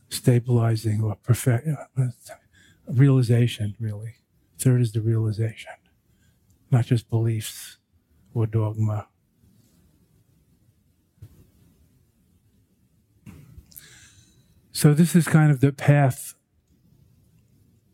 stabilizing 0.09 1.03
or 1.03 1.17
perfect 1.17 1.69
uh, 1.69 2.07
realization, 2.89 3.77
really. 3.79 4.15
Third 4.59 4.81
is 4.81 4.93
the 4.93 5.03
realization, 5.03 5.75
not 6.71 6.87
just 6.87 7.11
beliefs 7.11 7.77
or 8.33 8.47
dogma 8.47 9.09
So 14.77 14.93
this 14.93 15.17
is 15.17 15.27
kind 15.27 15.51
of 15.51 15.61
the 15.61 15.73
path 15.73 16.35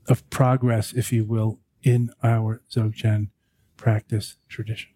of 0.09 0.29
progress, 0.31 0.93
if 0.93 1.13
you 1.13 1.25
will, 1.25 1.61
in 1.85 2.11
our 2.25 2.61
Dzogchen 2.69 3.29
practice 3.77 4.37
tradition. 4.49 4.91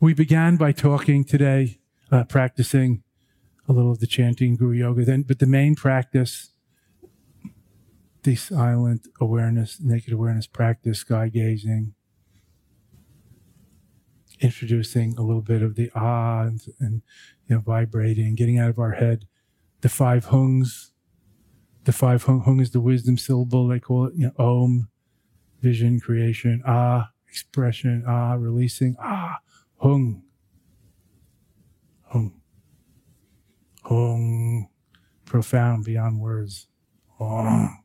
We 0.00 0.14
began 0.14 0.56
by 0.56 0.72
talking 0.72 1.24
today, 1.24 1.76
uh, 2.10 2.24
practicing 2.24 3.02
a 3.68 3.74
little 3.74 3.92
of 3.92 3.98
the 3.98 4.06
chanting 4.06 4.56
Guru 4.56 4.78
Yoga, 4.78 5.04
then, 5.04 5.24
but 5.24 5.40
the 5.40 5.46
main 5.46 5.74
practice, 5.74 6.54
the 8.22 8.34
silent 8.34 9.08
awareness, 9.20 9.78
naked 9.78 10.14
awareness 10.14 10.46
practice, 10.46 11.00
sky 11.00 11.28
gazing, 11.28 11.92
introducing 14.40 15.18
a 15.18 15.22
little 15.22 15.42
bit 15.42 15.60
of 15.60 15.74
the 15.74 15.90
ah 15.94 16.44
and, 16.44 16.62
and 16.80 17.02
you 17.46 17.56
know 17.56 17.60
vibrating, 17.60 18.34
getting 18.34 18.58
out 18.58 18.70
of 18.70 18.78
our 18.78 18.92
head 18.92 19.26
the 19.82 19.88
five 19.88 20.26
hungs, 20.26 20.92
the 21.84 21.92
five 21.92 22.22
hung, 22.22 22.40
hung 22.40 22.60
is 22.60 22.70
the 22.70 22.80
wisdom 22.80 23.18
syllable. 23.18 23.68
They 23.68 23.80
call 23.80 24.06
it 24.06 24.14
you 24.16 24.32
know, 24.38 24.44
om, 24.44 24.88
vision, 25.60 26.00
creation, 26.00 26.62
ah, 26.66 27.10
expression, 27.28 28.04
ah, 28.06 28.34
releasing, 28.34 28.96
ah, 29.00 29.38
hung, 29.76 30.22
hung, 32.04 32.40
hung, 33.82 34.68
profound 35.24 35.84
beyond 35.84 36.20
words. 36.20 36.68
Hung. 37.18 37.81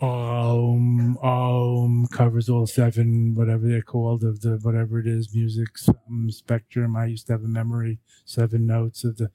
Um 0.00 1.18
um 1.18 2.06
covers 2.06 2.48
all 2.48 2.66
seven 2.66 3.34
whatever 3.34 3.68
they're 3.68 3.82
called 3.82 4.24
of 4.24 4.40
the 4.40 4.58
whatever 4.62 4.98
it 4.98 5.06
is 5.06 5.34
music 5.34 5.68
um, 5.88 6.30
spectrum. 6.30 6.96
I 6.96 7.06
used 7.06 7.26
to 7.26 7.34
have 7.34 7.44
a 7.44 7.48
memory 7.48 7.98
seven 8.24 8.66
notes 8.66 9.04
of 9.04 9.18
the 9.18 9.30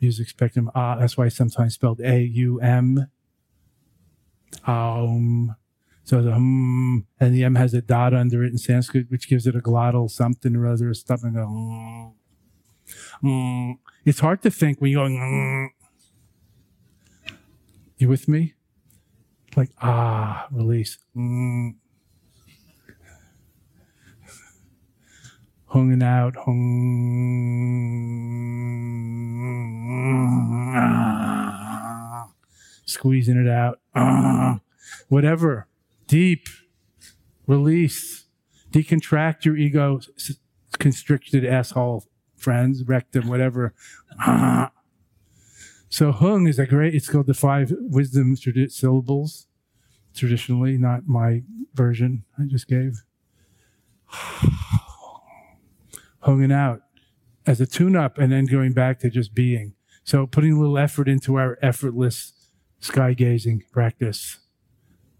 music 0.00 0.28
spectrum. 0.28 0.70
Uh, 0.74 0.96
that's 0.96 1.16
why 1.16 1.24
I 1.24 1.28
sometimes 1.28 1.74
spelled 1.74 2.00
a-u-m. 2.00 3.08
Um 4.66 5.56
so 6.04 6.22
the 6.22 6.32
um 6.32 7.06
and 7.18 7.34
the 7.34 7.42
m 7.44 7.54
has 7.56 7.74
a 7.74 7.80
dot 7.80 8.14
under 8.14 8.44
it 8.44 8.52
in 8.52 8.58
sanskrit 8.58 9.10
which 9.10 9.28
gives 9.28 9.46
it 9.46 9.56
a 9.56 9.60
glottal 9.60 10.08
something 10.10 10.54
or 10.54 10.66
other 10.66 10.92
something 10.92 11.36
um, 11.36 12.14
um, 13.24 13.78
it's 14.04 14.20
hard 14.20 14.42
to 14.42 14.50
think 14.50 14.80
when 14.80 14.90
you're 14.90 15.08
going 15.08 15.18
um, 15.20 15.70
you 17.96 18.08
with 18.08 18.28
me 18.28 18.52
like 19.56 19.70
ah 19.80 20.46
release. 20.50 20.98
Mm. 21.16 21.74
hunging 25.74 26.02
out. 26.04 26.36
Hung. 26.36 26.60
Squeezing 32.86 33.36
it 33.36 33.48
out. 33.50 33.80
Whatever. 35.08 35.66
Deep. 36.06 36.46
Release. 37.46 38.26
Decontract 38.70 39.44
your 39.44 39.56
ego. 39.56 40.00
Constricted 40.78 41.44
asshole 41.44 42.04
friends. 42.36 42.84
Rectum 42.84 43.26
whatever. 43.28 43.74
So 45.88 46.12
hung 46.12 46.46
is 46.46 46.58
a 46.58 46.66
great. 46.66 46.94
It's 46.94 47.08
called 47.08 47.26
the 47.26 47.34
five 47.34 47.72
wisdom 47.78 48.34
tradi- 48.36 48.70
syllables, 48.70 49.46
traditionally, 50.14 50.76
not 50.76 51.06
my 51.06 51.42
version 51.74 52.24
I 52.38 52.44
just 52.46 52.68
gave. 52.68 53.04
Hunging 56.20 56.52
out 56.52 56.80
as 57.46 57.60
a 57.60 57.66
tune-up, 57.66 58.18
and 58.18 58.32
then 58.32 58.46
going 58.46 58.72
back 58.72 58.98
to 59.00 59.10
just 59.10 59.34
being. 59.34 59.74
So 60.02 60.26
putting 60.26 60.52
a 60.54 60.58
little 60.58 60.78
effort 60.78 61.08
into 61.08 61.36
our 61.36 61.58
effortless 61.62 62.32
sky 62.80 63.12
gazing 63.14 63.64
practice. 63.72 64.38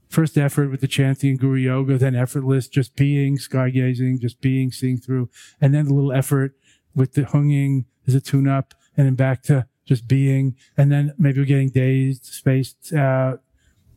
First 0.09 0.39
effort 0.39 0.71
with 0.71 0.81
the 0.81 0.87
chanting 0.87 1.37
Guru 1.37 1.59
Yoga, 1.59 1.99
then 1.99 2.15
effortless, 2.15 2.69
just 2.69 2.95
being, 2.95 3.39
sky 3.39 3.71
gazing, 3.71 4.21
just 4.21 4.41
being, 4.41 4.71
seeing 4.71 4.99
through, 4.99 5.29
and 5.61 5.75
then 5.75 5.87
a 5.87 5.93
little 5.93 6.13
effort 6.13 6.57
with 6.95 7.15
the 7.15 7.25
hunging 7.25 7.87
as 8.07 8.15
a 8.15 8.21
tune-up, 8.21 8.75
and 8.97 9.07
then 9.07 9.15
back 9.15 9.43
to 9.45 9.67
just 9.85 10.09
being, 10.09 10.57
and 10.77 10.91
then 10.91 11.15
maybe 11.19 11.41
we're 11.41 11.47
getting 11.47 11.71
dazed, 11.71 12.25
spaced 12.27 12.93
out, 12.93 13.43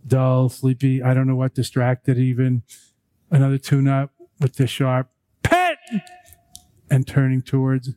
dull, 0.05 0.49
sleepy. 0.49 1.01
I 1.01 1.13
don't 1.13 1.27
know 1.27 1.35
what, 1.35 1.53
distracted 1.53 2.17
even. 2.17 2.63
Another 3.29 3.57
tune 3.57 3.87
up 3.87 4.11
with 4.39 4.55
the 4.55 4.67
sharp 4.67 5.09
pet 5.43 5.77
and 6.89 7.07
turning 7.07 7.41
towards 7.41 7.91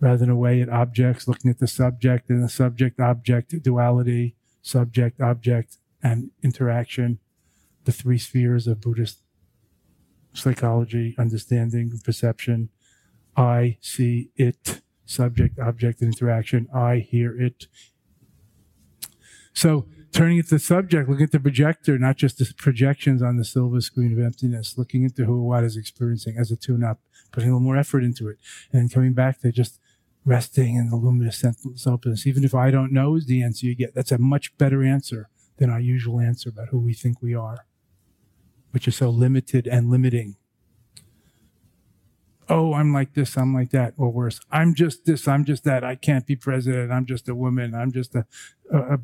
rather 0.00 0.18
than 0.18 0.30
away 0.30 0.60
at 0.62 0.68
objects, 0.68 1.28
looking 1.28 1.50
at 1.50 1.58
the 1.58 1.66
subject 1.66 2.30
and 2.30 2.42
the 2.42 2.48
subject 2.48 2.98
object 3.00 3.54
duality, 3.62 4.36
subject 4.62 5.20
object 5.20 5.76
and 6.02 6.30
interaction, 6.42 7.18
the 7.84 7.92
three 7.92 8.18
spheres 8.18 8.66
of 8.66 8.80
Buddhist 8.80 9.22
psychology, 10.32 11.14
understanding, 11.18 11.92
perception. 12.02 12.70
I 13.36 13.78
see 13.80 14.30
it 14.36 14.80
subject 15.10 15.58
object 15.58 16.02
interaction. 16.02 16.68
I 16.74 16.98
hear 16.98 17.38
it. 17.38 17.66
So 19.52 19.86
turning 20.12 20.38
it 20.38 20.44
to 20.48 20.56
the 20.56 20.58
subject, 20.58 21.08
looking 21.08 21.24
at 21.24 21.32
the 21.32 21.40
projector, 21.40 21.98
not 21.98 22.16
just 22.16 22.38
the 22.38 22.52
projections 22.56 23.22
on 23.22 23.36
the 23.36 23.44
silver 23.44 23.80
screen 23.80 24.12
of 24.12 24.24
emptiness, 24.24 24.78
looking 24.78 25.02
into 25.02 25.24
who 25.24 25.40
or 25.40 25.48
what 25.48 25.64
is 25.64 25.76
experiencing 25.76 26.36
as 26.38 26.50
a 26.50 26.56
tune 26.56 26.84
up, 26.84 27.00
putting 27.32 27.50
a 27.50 27.52
little 27.52 27.64
more 27.64 27.76
effort 27.76 28.04
into 28.04 28.28
it, 28.28 28.38
and 28.72 28.82
then 28.82 28.88
coming 28.88 29.12
back 29.12 29.40
to 29.40 29.52
just 29.52 29.80
resting 30.24 30.76
in 30.76 30.90
the 30.90 30.96
luminous 30.96 31.44
openness. 31.86 32.26
Even 32.26 32.44
if 32.44 32.54
I 32.54 32.70
don't 32.70 32.92
know 32.92 33.16
is 33.16 33.26
the 33.26 33.42
answer 33.42 33.66
you 33.66 33.74
get, 33.74 33.94
that's 33.94 34.12
a 34.12 34.18
much 34.18 34.56
better 34.58 34.84
answer 34.84 35.28
than 35.56 35.70
our 35.70 35.80
usual 35.80 36.20
answer 36.20 36.48
about 36.48 36.68
who 36.68 36.78
we 36.78 36.94
think 36.94 37.20
we 37.20 37.34
are, 37.34 37.66
which 38.70 38.86
is 38.86 38.96
so 38.96 39.10
limited 39.10 39.66
and 39.66 39.90
limiting 39.90 40.36
oh, 42.50 42.74
I'm 42.74 42.92
like 42.92 43.14
this, 43.14 43.38
I'm 43.38 43.54
like 43.54 43.70
that, 43.70 43.94
or 43.96 44.10
worse, 44.10 44.40
I'm 44.50 44.74
just 44.74 45.04
this, 45.04 45.26
I'm 45.28 45.44
just 45.44 45.64
that, 45.64 45.84
I 45.84 45.94
can't 45.94 46.26
be 46.26 46.36
president, 46.36 46.92
I'm 46.92 47.06
just 47.06 47.28
a 47.28 47.34
woman, 47.34 47.74
I'm 47.74 47.92
just 47.92 48.14
a, 48.14 48.26
a, 48.72 48.94
a 48.94 48.98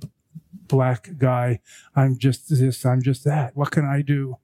black 0.66 1.10
guy, 1.16 1.60
I'm 1.94 2.18
just 2.18 2.50
this, 2.50 2.84
I'm 2.84 3.00
just 3.00 3.24
that. 3.24 3.56
What 3.56 3.70
can 3.70 3.84
I 3.86 4.02
do? 4.02 4.36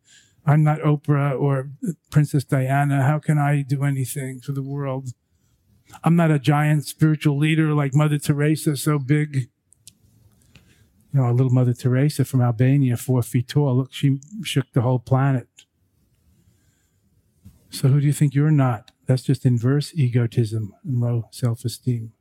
I'm 0.46 0.62
not 0.64 0.80
Oprah 0.80 1.38
or 1.38 1.70
Princess 2.10 2.44
Diana. 2.44 3.02
How 3.04 3.18
can 3.18 3.38
I 3.38 3.62
do 3.62 3.84
anything 3.84 4.40
for 4.40 4.52
the 4.52 4.62
world? 4.62 5.10
I'm 6.02 6.16
not 6.16 6.30
a 6.30 6.38
giant 6.38 6.86
spiritual 6.86 7.38
leader 7.38 7.74
like 7.74 7.94
Mother 7.94 8.18
Teresa, 8.18 8.76
so 8.76 8.98
big. 8.98 9.48
You 11.12 11.20
know, 11.20 11.30
a 11.30 11.32
little 11.32 11.52
Mother 11.52 11.74
Teresa 11.74 12.24
from 12.24 12.40
Albania, 12.40 12.96
four 12.96 13.22
feet 13.22 13.48
tall. 13.48 13.76
Look, 13.76 13.92
she 13.92 14.18
shook 14.42 14.72
the 14.72 14.80
whole 14.80 14.98
planet. 14.98 15.48
So 17.70 17.88
who 17.88 18.00
do 18.00 18.06
you 18.06 18.12
think 18.12 18.34
you're 18.34 18.50
not? 18.50 18.91
That's 19.06 19.22
just 19.22 19.44
inverse 19.44 19.92
egotism 19.94 20.74
and 20.84 21.00
low 21.00 21.28
self 21.30 21.64
esteem. 21.64 22.12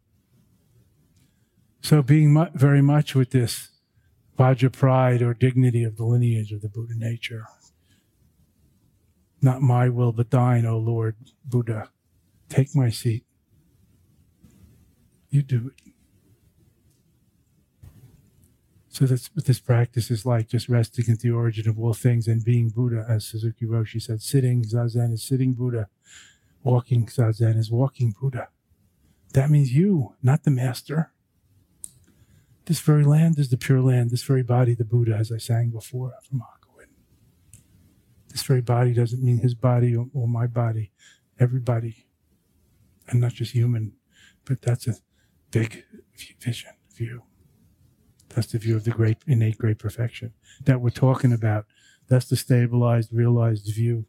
So, 1.82 2.02
being 2.02 2.34
mu- 2.34 2.50
very 2.54 2.82
much 2.82 3.16
with 3.16 3.32
this 3.32 3.70
Vajra 4.38 4.72
pride 4.72 5.22
or 5.22 5.34
dignity 5.34 5.84
of 5.84 5.98
the 5.98 6.06
lineage 6.06 6.52
of 6.52 6.62
the 6.62 6.70
Buddha 6.70 6.94
nature. 6.96 7.46
Not 9.42 9.62
my 9.62 9.90
will, 9.90 10.12
but 10.12 10.32
thine, 10.32 10.66
O 10.66 10.78
Lord 10.78 11.16
Buddha. 11.46 11.90
Take 12.50 12.76
my 12.76 12.90
seat. 12.90 13.24
You 15.30 15.42
do 15.42 15.72
it. 15.76 15.94
So 18.90 19.06
that's 19.06 19.30
what 19.34 19.46
this 19.46 19.60
practice 19.60 20.12
is 20.12 20.26
like, 20.26 20.50
just 20.50 20.68
resting 20.68 21.06
at 21.10 21.22
the 21.22 21.32
origin 21.32 21.70
of 21.70 21.80
all 21.80 21.94
things 21.94 22.28
and 22.28 22.44
being 22.44 22.70
Buddha, 22.70 23.06
as 23.08 23.26
Suzuki 23.26 23.66
Roshi 23.66 24.02
said. 24.02 24.22
Sitting 24.22 24.64
Zazen 24.64 25.14
is 25.14 25.24
sitting 25.24 25.54
Buddha. 25.54 25.88
Walking 26.64 27.08
Zazen 27.08 27.58
is 27.58 27.72
walking 27.72 28.14
Buddha. 28.20 28.50
That 29.34 29.50
means 29.50 29.74
you, 29.74 30.16
not 30.22 30.44
the 30.44 30.52
master. 30.52 31.12
This 32.66 32.80
very 32.80 33.04
land 33.04 33.40
is 33.40 33.50
the 33.50 33.58
pure 33.58 33.82
land, 33.82 34.12
this 34.12 34.24
very 34.24 34.44
body, 34.44 34.76
the 34.76 34.86
Buddha, 34.86 35.16
as 35.16 35.32
I 35.32 35.38
sang 35.38 35.70
before 35.70 36.14
from 36.28 36.40
Hakuin. 36.40 36.88
This 38.30 38.44
very 38.44 38.62
body 38.62 38.94
doesn't 38.94 39.24
mean 39.24 39.40
his 39.40 39.56
body 39.56 39.96
or, 39.96 40.08
or 40.14 40.28
my 40.28 40.48
body, 40.48 40.92
everybody. 41.40 42.06
And 43.08 43.20
not 43.20 43.34
just 43.34 43.54
human, 43.54 43.94
but 44.46 44.62
that's 44.62 44.88
a 44.88 44.96
big 45.50 45.84
vision, 46.40 46.72
view. 46.96 47.24
That's 48.30 48.48
the 48.48 48.60
view 48.60 48.76
of 48.76 48.84
the 48.84 48.92
great, 48.92 49.18
innate 49.28 49.58
great 49.58 49.80
perfection 49.80 50.34
that 50.64 50.80
we're 50.80 50.92
talking 50.92 51.34
about. 51.34 51.66
That's 52.08 52.28
the 52.28 52.36
stabilized, 52.36 53.12
realized 53.12 53.74
view. 53.74 54.06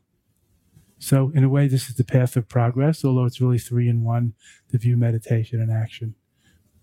So, 1.03 1.33
in 1.35 1.43
a 1.43 1.49
way, 1.49 1.67
this 1.67 1.88
is 1.88 1.97
the 1.97 2.05
path 2.05 2.37
of 2.37 2.49
progress, 2.49 3.05
although 3.05 3.25
it's 3.25 3.41
really 3.41 3.59
three 3.59 3.88
in 3.88 4.05
one 4.05 4.35
the 4.71 4.79
view, 4.79 4.97
meditation, 4.97 5.61
and 5.61 5.69
action. 5.69 6.15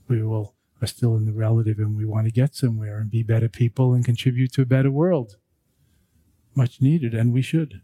We 0.09 0.21
will 0.21 0.55
are 0.81 0.87
still 0.87 1.15
in 1.15 1.25
the 1.25 1.31
relative 1.31 1.79
and 1.79 1.95
we 1.95 2.03
want 2.03 2.25
to 2.25 2.31
get 2.31 2.53
somewhere 2.53 2.97
and 2.99 3.09
be 3.09 3.23
better 3.23 3.47
people 3.47 3.93
and 3.93 4.03
contribute 4.03 4.51
to 4.53 4.61
a 4.61 4.65
better 4.65 4.91
world. 4.91 5.37
Much 6.53 6.81
needed, 6.81 7.13
and 7.13 7.31
we 7.31 7.41
should. 7.41 7.81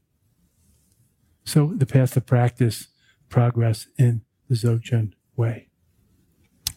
So, 1.46 1.72
the 1.74 1.86
path 1.86 2.18
of 2.18 2.26
practice, 2.26 2.90
progress 3.30 3.88
in 3.98 4.24
the 4.50 4.56
Dzogchen 4.56 5.14
way. 5.38 5.70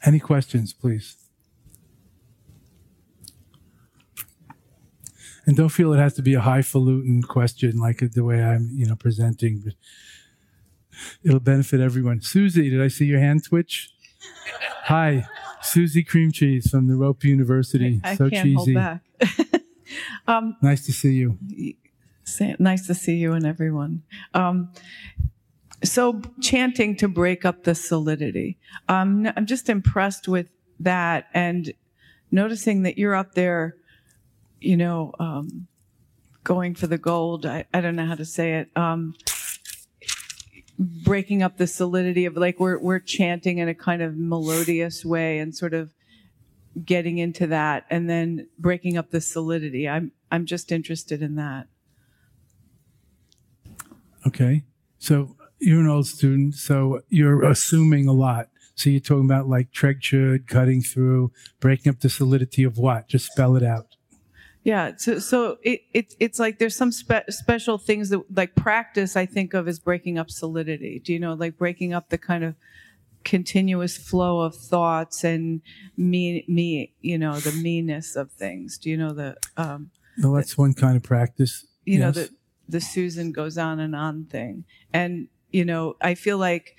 Any 0.04 0.20
questions, 0.20 0.72
please? 0.72 1.16
And 5.48 5.56
don't 5.56 5.70
feel 5.70 5.94
it 5.94 5.96
has 5.96 6.12
to 6.16 6.22
be 6.22 6.34
a 6.34 6.42
highfalutin 6.42 7.22
question 7.22 7.78
like 7.78 8.00
the 8.00 8.22
way 8.22 8.44
I'm, 8.44 8.68
you 8.70 8.84
know, 8.84 8.96
presenting. 8.96 9.60
But 9.60 9.72
it'll 11.24 11.40
benefit 11.40 11.80
everyone. 11.80 12.20
Susie, 12.20 12.68
did 12.68 12.82
I 12.82 12.88
see 12.88 13.06
your 13.06 13.18
hand 13.18 13.44
twitch? 13.44 13.90
Hi, 14.84 15.26
Susie 15.62 16.04
Cream 16.04 16.32
Cheese 16.32 16.70
from 16.70 16.86
Naropa 16.86 17.24
University. 17.24 17.98
I, 18.04 18.10
I 18.10 18.16
so 18.16 18.28
can't 18.28 18.44
cheesy. 18.44 18.74
hold 18.74 18.74
back. 18.74 19.00
um, 20.28 20.54
Nice 20.60 20.84
to 20.84 20.92
see 20.92 21.14
you. 21.14 21.38
nice 22.58 22.86
to 22.86 22.94
see 22.94 23.16
you 23.16 23.32
and 23.32 23.46
everyone. 23.46 24.02
Um, 24.34 24.70
so 25.82 26.20
chanting 26.42 26.94
to 26.96 27.08
break 27.08 27.46
up 27.46 27.64
the 27.64 27.74
solidity. 27.74 28.58
Um, 28.90 29.32
I'm 29.34 29.46
just 29.46 29.70
impressed 29.70 30.28
with 30.28 30.50
that 30.80 31.28
and 31.32 31.72
noticing 32.30 32.82
that 32.82 32.98
you're 32.98 33.14
up 33.14 33.34
there, 33.34 33.76
you 34.60 34.76
know, 34.76 35.12
um, 35.18 35.66
going 36.44 36.74
for 36.74 36.86
the 36.86 36.98
gold. 36.98 37.46
I, 37.46 37.66
I 37.72 37.80
don't 37.80 37.96
know 37.96 38.06
how 38.06 38.14
to 38.14 38.24
say 38.24 38.54
it. 38.54 38.70
Um, 38.76 39.14
breaking 40.78 41.42
up 41.42 41.56
the 41.56 41.66
solidity 41.66 42.24
of 42.24 42.36
like 42.36 42.60
we're 42.60 42.78
we're 42.78 43.00
chanting 43.00 43.58
in 43.58 43.68
a 43.68 43.74
kind 43.74 44.00
of 44.00 44.16
melodious 44.16 45.04
way 45.04 45.38
and 45.38 45.54
sort 45.54 45.74
of 45.74 45.92
getting 46.84 47.18
into 47.18 47.46
that 47.48 47.84
and 47.90 48.08
then 48.08 48.48
breaking 48.58 48.96
up 48.96 49.10
the 49.10 49.20
solidity. 49.20 49.88
I'm 49.88 50.12
I'm 50.30 50.46
just 50.46 50.70
interested 50.70 51.22
in 51.22 51.36
that. 51.36 51.66
Okay. 54.26 54.64
So 54.98 55.36
you're 55.58 55.80
an 55.80 55.88
old 55.88 56.06
student, 56.06 56.54
so 56.54 57.02
you're 57.08 57.44
assuming 57.44 58.06
a 58.08 58.12
lot. 58.12 58.48
So 58.74 58.90
you're 58.90 59.00
talking 59.00 59.24
about 59.24 59.48
like 59.48 59.72
Tregchud, 59.72 60.46
cutting 60.46 60.82
through, 60.82 61.32
breaking 61.60 61.90
up 61.90 62.00
the 62.00 62.08
solidity 62.08 62.62
of 62.62 62.78
what? 62.78 63.08
Just 63.08 63.26
spell 63.32 63.56
it 63.56 63.62
out. 63.62 63.96
Yeah, 64.64 64.92
so 64.96 65.18
so 65.18 65.58
it, 65.62 65.80
it 65.94 66.14
it's 66.20 66.38
like 66.38 66.58
there's 66.58 66.76
some 66.76 66.92
spe- 66.92 67.30
special 67.30 67.78
things 67.78 68.10
that 68.10 68.20
like 68.36 68.54
practice 68.54 69.16
I 69.16 69.24
think 69.24 69.54
of 69.54 69.66
as 69.68 69.78
breaking 69.78 70.18
up 70.18 70.30
solidity. 70.30 71.00
Do 71.02 71.12
you 71.12 71.18
know 71.20 71.34
like 71.34 71.56
breaking 71.56 71.94
up 71.94 72.10
the 72.10 72.18
kind 72.18 72.44
of 72.44 72.54
continuous 73.24 73.96
flow 73.96 74.40
of 74.40 74.54
thoughts 74.54 75.24
and 75.24 75.60
me 75.96 76.44
me 76.48 76.92
you 77.00 77.18
know 77.18 77.38
the 77.40 77.52
meanness 77.52 78.16
of 78.16 78.30
things. 78.32 78.78
Do 78.78 78.90
you 78.90 78.96
know 78.96 79.12
the 79.12 79.36
um 79.56 79.90
Well, 80.22 80.32
that's 80.32 80.58
one 80.58 80.74
kind 80.74 80.96
of 80.96 81.02
practice. 81.02 81.66
you 81.84 81.98
know 81.98 82.06
Yes. 82.08 82.14
the 82.14 82.30
the 82.68 82.80
Susan 82.80 83.32
goes 83.32 83.56
on 83.56 83.80
and 83.80 83.96
on 83.96 84.24
thing. 84.26 84.64
And 84.92 85.28
you 85.50 85.64
know, 85.64 85.96
I 86.02 86.14
feel 86.14 86.36
like 86.36 86.76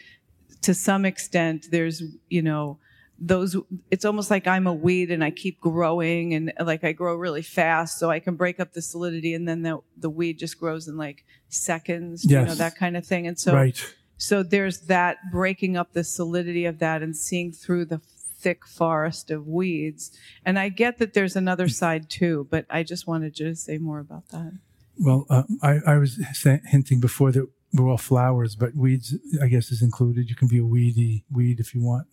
to 0.62 0.74
some 0.76 1.06
extent 1.06 1.68
there's 1.72 2.04
you 2.30 2.42
know 2.44 2.78
those 3.22 3.56
it's 3.92 4.06
almost 4.06 4.32
like 4.32 4.48
I'm 4.48 4.68
a 4.68 4.74
weed 4.74 5.12
and 5.12 5.24
I 5.24 5.32
keep 5.32 5.60
growing 5.60 6.34
and 6.34 6.54
like 6.60 6.84
I 6.84 6.92
grow 6.92 7.16
really 7.16 7.42
fast 7.42 8.00
so 8.00 8.10
I 8.10 8.20
can 8.20 8.36
break 8.36 8.60
up 8.60 8.74
the 8.74 8.82
solidity 8.82 9.34
and 9.34 9.48
then 9.48 9.62
the 9.62 9.80
the 9.98 10.10
weed 10.10 10.40
just 10.40 10.60
grows 10.60 10.88
in 10.88 10.98
like 10.98 11.26
seconds, 11.50 12.24
you 12.24 12.40
know 12.40 12.56
that 12.56 12.76
kind 12.76 12.96
of 12.96 13.06
thing. 13.06 13.28
And 13.28 13.38
so 13.38 13.54
right. 13.54 13.96
so 14.18 14.44
there's 14.44 14.82
that 14.82 15.18
breaking 15.32 15.78
up 15.78 15.94
the 15.94 16.04
solidity 16.04 16.66
of 16.66 16.80
that 16.80 17.02
and 17.02 17.16
seeing 17.16 17.52
through 17.52 17.86
the 17.86 18.02
thick 18.40 18.66
forest 18.66 19.32
of 19.32 19.48
weeds. 19.48 20.18
And 20.46 20.58
I 20.58 20.70
get 20.70 20.98
that 21.00 21.14
there's 21.14 21.36
another 21.36 21.68
side 21.68 22.10
too, 22.10 22.48
but 22.50 22.66
I 22.70 22.84
just 22.84 23.06
wanted 23.06 23.40
you 23.40 23.50
to 23.50 23.56
say 23.56 23.78
more 23.78 24.00
about 24.00 24.30
that. 24.30 24.54
Well, 24.98 25.26
uh, 25.30 25.44
I, 25.62 25.80
I 25.86 25.98
was 25.98 26.20
hinting 26.66 27.00
before 27.00 27.32
that 27.32 27.48
we're 27.74 27.90
all 27.90 27.98
flowers, 27.98 28.56
but 28.56 28.76
weeds, 28.76 29.16
I 29.42 29.48
guess, 29.48 29.72
is 29.72 29.82
included. 29.82 30.30
You 30.30 30.36
can 30.36 30.48
be 30.48 30.58
a 30.58 30.66
weedy 30.66 31.24
weed 31.32 31.60
if 31.60 31.76
you 31.76 31.82
want. 31.82 32.08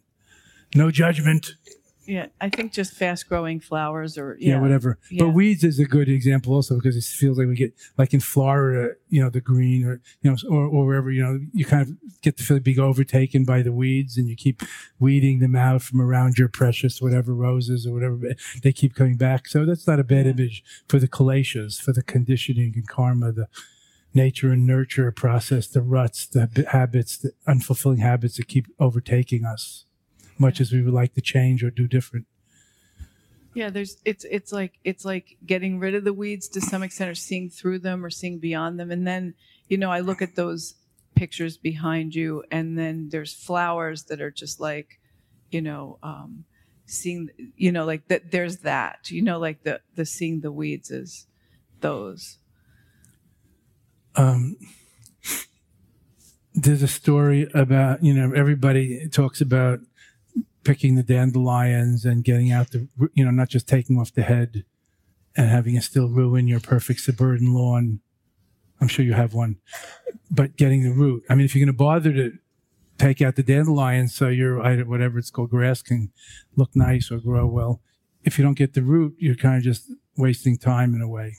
No 0.77 0.91
judgment. 0.91 1.55
Yeah, 2.07 2.27
I 2.41 2.51
think 2.51 2.73
just 2.73 2.93
fast 2.93 3.29
growing 3.29 3.59
flowers 3.59 4.17
or 4.17 4.37
Yeah, 4.39 4.55
yeah, 4.55 4.61
whatever. 4.61 4.99
Yeah. 5.11 5.25
But 5.25 5.31
weeds 5.31 5.65
is 5.65 5.81
a 5.81 5.85
good 5.85 6.09
example 6.09 6.55
also 6.55 6.77
because 6.77 6.97
it 6.97 7.03
feels 7.03 7.37
like 7.37 7.49
we 7.49 7.57
get, 7.57 7.75
like 7.99 8.15
in 8.15 8.21
Florida, 8.21 8.95
you 9.09 9.21
know, 9.21 9.29
the 9.29 9.41
green 9.41 9.85
or, 9.85 10.01
you 10.23 10.31
know, 10.31 10.37
or, 10.49 10.67
or 10.67 10.87
wherever, 10.87 11.11
you 11.11 11.23
know, 11.23 11.41
you 11.53 11.65
kind 11.65 11.83
of 11.83 11.97
get 12.23 12.37
to 12.37 12.45
feel 12.45 12.61
being 12.61 12.79
overtaken 12.79 13.45
by 13.45 13.61
the 13.62 13.73
weeds 13.73 14.17
and 14.17 14.29
you 14.29 14.37
keep 14.37 14.62
weeding 15.01 15.41
them 15.41 15.57
out 15.57 15.83
from 15.83 16.01
around 16.01 16.39
your 16.39 16.49
precious 16.49 17.03
whatever 17.03 17.35
roses 17.35 17.89
or 17.89 17.93
whatever. 17.93 18.35
They 18.62 18.73
keep 18.73 18.95
coming 18.95 19.17
back. 19.17 19.49
So 19.49 19.65
that's 19.65 19.89
not 19.89 19.99
a 19.99 20.05
bad 20.05 20.29
image 20.29 20.62
for 20.89 21.01
the 21.01 21.09
kaleshas, 21.09 21.81
for 21.81 21.93
the 21.93 22.03
conditioning 22.03 22.75
and 22.77 22.87
karma, 22.87 23.33
the 23.33 23.49
nature 24.15 24.53
and 24.53 24.65
nurture 24.65 25.11
process, 25.11 25.67
the 25.67 25.83
ruts, 25.83 26.25
the 26.27 26.67
habits, 26.71 27.19
the 27.19 27.33
unfulfilling 27.49 27.99
habits 27.99 28.37
that 28.37 28.47
keep 28.47 28.67
overtaking 28.79 29.45
us, 29.45 29.86
much 30.38 30.61
as 30.61 30.72
we 30.72 30.83
would 30.83 30.94
like 30.94 31.14
to 31.14 31.20
change 31.20 31.62
or 31.64 31.70
do 31.70 31.87
different. 31.88 32.27
Yeah, 33.55 33.70
there's 33.70 33.96
it's 34.05 34.25
it's 34.31 34.53
like 34.53 34.75
it's 34.85 35.05
like 35.05 35.37
getting 35.46 35.79
rid 35.79 35.94
of 35.94 36.05
the 36.05 36.12
weeds 36.12 36.49
to 36.51 36.61
some 36.61 36.83
extent 36.83 37.11
or 37.11 37.14
seeing 37.14 37.49
through 37.49 37.79
them 37.81 38.05
or 38.05 38.11
seeing 38.11 38.38
beyond 38.38 38.79
them. 38.79 38.90
And 38.90 39.07
then, 39.07 39.35
you 39.68 39.79
know, 39.79 39.90
I 39.90 40.01
look 40.01 40.20
at 40.20 40.37
those 40.37 40.75
pictures 41.14 41.57
behind 41.57 42.14
you 42.14 42.44
and 42.51 42.79
then 42.79 43.09
there's 43.11 43.33
flowers 43.33 44.05
that 44.05 44.20
are 44.20 44.31
just 44.31 44.61
like, 44.61 45.01
you 45.51 45.62
know, 45.62 45.99
um 46.03 46.44
seeing 46.85 47.31
you 47.57 47.72
know, 47.72 47.87
like 47.87 48.09
that 48.09 48.31
there's 48.31 48.59
that. 48.59 49.11
You 49.11 49.22
know, 49.22 49.38
like 49.38 49.62
the 49.62 49.81
the 49.94 50.05
seeing 50.05 50.40
the 50.40 50.53
weeds 50.53 50.90
is 50.90 51.27
those. 51.81 52.38
um, 54.16 54.57
there's 56.55 56.83
a 56.83 56.88
story 56.88 57.49
about 57.55 58.03
you 58.03 58.14
know 58.14 58.33
everybody 58.35 59.09
talks 59.09 59.40
about 59.40 59.81
picking 60.64 60.96
the 60.96 61.03
dandelions 61.03 62.05
and 62.05 62.25
getting 62.25 62.51
out 62.51 62.70
the 62.70 62.88
you 63.14 63.25
know 63.25 63.31
not 63.31 63.49
just 63.49 63.68
taking 63.68 63.99
off 63.99 64.12
the 64.12 64.22
head 64.22 64.64
and 65.37 65.49
having 65.49 65.77
it 65.77 65.83
still 65.83 66.09
ruin 66.09 66.49
your 66.49 66.61
perfect 66.61 67.01
suburban 67.01 67.55
lawn. 67.55 68.01
I'm 68.81 68.88
sure 68.88 69.05
you 69.05 69.14
have 69.14 69.33
one, 69.33 69.57
but 70.31 70.57
getting 70.57 70.83
the 70.83 70.92
root. 70.92 71.25
I 71.31 71.35
mean, 71.35 71.44
if 71.44 71.55
you're 71.55 71.64
going 71.64 71.75
to 71.75 71.79
bother 71.79 72.12
to 72.12 72.33
take 72.99 73.22
out 73.22 73.37
the 73.37 73.42
dandelions 73.42 74.14
so 74.14 74.29
your 74.29 74.59
whatever 74.85 75.18
it's 75.18 75.31
called 75.31 75.51
grass 75.51 75.83
can 75.83 76.11
look 76.57 76.75
nice 76.75 77.11
or 77.11 77.18
grow 77.18 77.46
well, 77.46 77.81
if 78.25 78.38
you 78.38 78.44
don't 78.44 78.59
get 78.59 78.75
the 78.75 78.83
root, 78.83 79.14
you're 79.18 79.37
kind 79.37 79.57
of 79.57 79.62
just 79.62 79.90
wasting 80.16 80.59
time 80.59 80.94
in 80.94 81.01
a 81.01 81.09
way. 81.09 81.37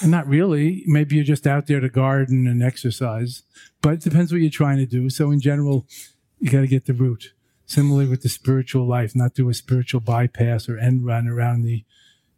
And 0.00 0.10
not 0.10 0.28
really. 0.28 0.84
Maybe 0.86 1.16
you're 1.16 1.24
just 1.24 1.46
out 1.46 1.66
there 1.66 1.80
to 1.80 1.88
garden 1.88 2.46
and 2.46 2.62
exercise, 2.62 3.42
but 3.80 3.94
it 3.94 4.00
depends 4.00 4.32
what 4.32 4.40
you're 4.40 4.50
trying 4.50 4.78
to 4.78 4.86
do. 4.86 5.10
So 5.10 5.30
in 5.30 5.40
general, 5.40 5.86
you 6.38 6.50
got 6.50 6.60
to 6.60 6.66
get 6.66 6.86
the 6.86 6.94
root. 6.94 7.32
Similarly 7.66 8.06
with 8.06 8.22
the 8.22 8.28
spiritual 8.28 8.86
life, 8.86 9.14
not 9.14 9.34
do 9.34 9.48
a 9.48 9.54
spiritual 9.54 10.00
bypass 10.00 10.68
or 10.68 10.78
end 10.78 11.06
run 11.06 11.26
around 11.26 11.62
the, 11.62 11.84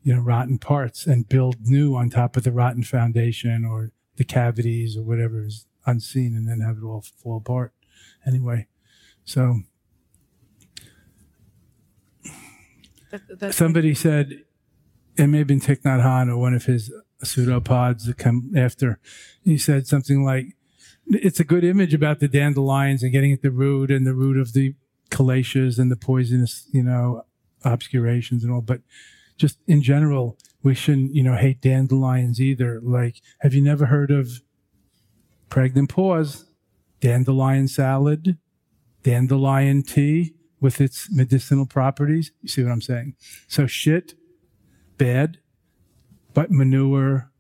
you 0.03 0.15
know, 0.15 0.21
rotten 0.21 0.59
parts 0.59 1.07
and 1.07 1.29
build 1.29 1.57
new 1.63 1.97
on 1.97 2.11
top 2.11 2.37
of 2.37 2.45
the 2.45 2.53
rotten 2.53 2.83
foundation 2.85 3.65
or 3.65 3.91
the 4.17 4.25
cavities 4.25 4.97
or 4.97 5.03
whatever 5.03 5.45
is 5.45 5.67
unseen 5.87 6.37
and 6.37 6.49
then 6.49 6.61
have 6.61 6.79
it 6.79 6.85
all 6.85 7.05
fall 7.23 7.39
apart. 7.39 7.73
Anyway, 8.27 8.67
so 9.25 9.63
That, 13.39 13.55
somebody 13.55 13.95
said 13.95 14.45
it 15.17 15.27
may 15.27 15.39
have 15.39 15.47
been 15.47 15.61
Thich 15.61 15.83
Nhat 15.83 16.03
Hanh 16.03 16.29
or 16.29 16.37
one 16.37 16.55
of 16.55 16.65
his 16.65 16.93
pseudopods 17.23 18.07
that 18.07 18.19
come 18.19 18.53
after. 18.57 18.99
He 19.45 19.57
said 19.57 19.87
something 19.87 20.25
like, 20.25 20.57
"It's 21.07 21.39
a 21.39 21.45
good 21.45 21.65
image 21.65 21.95
about 21.95 22.21
the 22.21 22.29
dandelions 22.29 23.03
and 23.03 23.13
getting 23.13 23.33
at 23.33 23.43
the 23.43 23.51
root 23.51 23.91
and 23.91 24.07
the 24.07 24.15
root 24.15 24.37
of 24.37 24.53
the 24.53 24.75
kaleshas 25.15 25.79
and 25.79 25.91
the 25.91 25.97
poisonous, 25.97 26.69
you 26.73 26.83
know, 26.83 27.23
obscurations 27.65 28.45
and 28.45 28.53
all. 28.53 28.61
But 28.61 28.81
just 29.37 29.59
in 29.67 29.83
general, 29.83 30.37
we 30.63 30.75
shouldn't, 30.75 31.15
you 31.15 31.23
know, 31.23 31.37
hate 31.37 31.61
dandelions 31.61 32.41
either. 32.41 32.81
Like, 32.83 33.21
have 33.41 33.55
you 33.55 33.63
never 33.63 33.87
heard 33.87 34.11
of 34.11 34.43
pregnant 35.49 35.91
pause, 35.91 36.47
dandelion 37.01 37.69
salad, 37.69 38.39
dandelion 39.03 39.83
tea 39.83 40.35
with 40.61 40.81
its 40.81 41.09
medicinal 41.11 41.67
properties? 41.67 42.33
You 42.41 42.49
see 42.49 42.63
what 42.63 42.73
I'm 42.73 42.81
saying? 42.81 43.15
So 43.47 43.67
shit, 43.67 44.15
bad, 44.99 45.39
but 46.33 46.51
manure, 46.51 47.31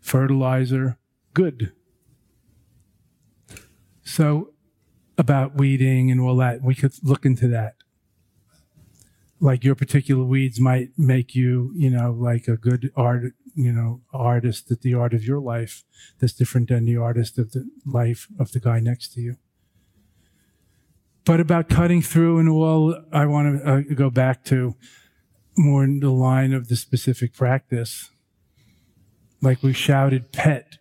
fertilizer, 0.00 0.98
good. 1.34 1.72
So 4.02 4.52
about 5.20 5.54
weeding 5.54 6.10
and 6.10 6.18
all 6.18 6.34
that, 6.36 6.62
we 6.62 6.74
could 6.74 6.94
look 7.02 7.26
into 7.26 7.46
that. 7.48 7.74
Like 9.38 9.64
your 9.64 9.74
particular 9.74 10.24
weeds 10.24 10.58
might 10.58 10.88
make 10.96 11.34
you, 11.34 11.72
you 11.76 11.90
know, 11.90 12.10
like 12.10 12.48
a 12.48 12.56
good 12.56 12.90
art, 12.96 13.34
you 13.54 13.70
know, 13.70 14.00
artist 14.14 14.70
at 14.70 14.80
the 14.80 14.94
art 14.94 15.12
of 15.12 15.22
your 15.22 15.38
life 15.38 15.84
that's 16.18 16.32
different 16.32 16.70
than 16.70 16.86
the 16.86 16.96
artist 16.96 17.38
of 17.38 17.52
the 17.52 17.68
life 17.84 18.28
of 18.38 18.52
the 18.52 18.60
guy 18.60 18.80
next 18.80 19.12
to 19.12 19.20
you. 19.20 19.36
But 21.26 21.38
about 21.38 21.68
cutting 21.68 22.00
through 22.00 22.38
and 22.38 22.48
all, 22.48 22.96
I 23.12 23.26
want 23.26 23.62
to 23.62 23.70
uh, 23.70 23.80
go 23.94 24.08
back 24.08 24.42
to 24.46 24.74
more 25.54 25.84
in 25.84 26.00
the 26.00 26.10
line 26.10 26.54
of 26.54 26.68
the 26.68 26.76
specific 26.76 27.34
practice. 27.34 28.10
Like 29.42 29.62
we 29.62 29.74
shouted 29.74 30.32
pet. 30.32 30.78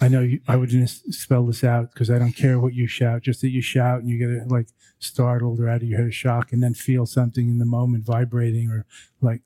I 0.00 0.08
know 0.08 0.20
you, 0.20 0.40
I 0.46 0.56
wouldn't 0.56 0.88
spell 0.88 1.44
this 1.46 1.64
out 1.64 1.92
because 1.92 2.08
I 2.08 2.18
don't 2.18 2.32
care 2.32 2.60
what 2.60 2.74
you 2.74 2.86
shout, 2.86 3.22
just 3.22 3.40
that 3.40 3.50
you 3.50 3.60
shout 3.60 4.00
and 4.00 4.08
you 4.08 4.18
get 4.18 4.48
like 4.48 4.68
startled 5.00 5.58
or 5.58 5.68
out 5.68 5.82
of 5.82 5.88
your 5.88 6.00
head 6.02 6.14
shock 6.14 6.52
and 6.52 6.62
then 6.62 6.74
feel 6.74 7.04
something 7.04 7.48
in 7.48 7.58
the 7.58 7.64
moment 7.64 8.04
vibrating 8.04 8.70
or 8.70 8.86
like, 9.20 9.42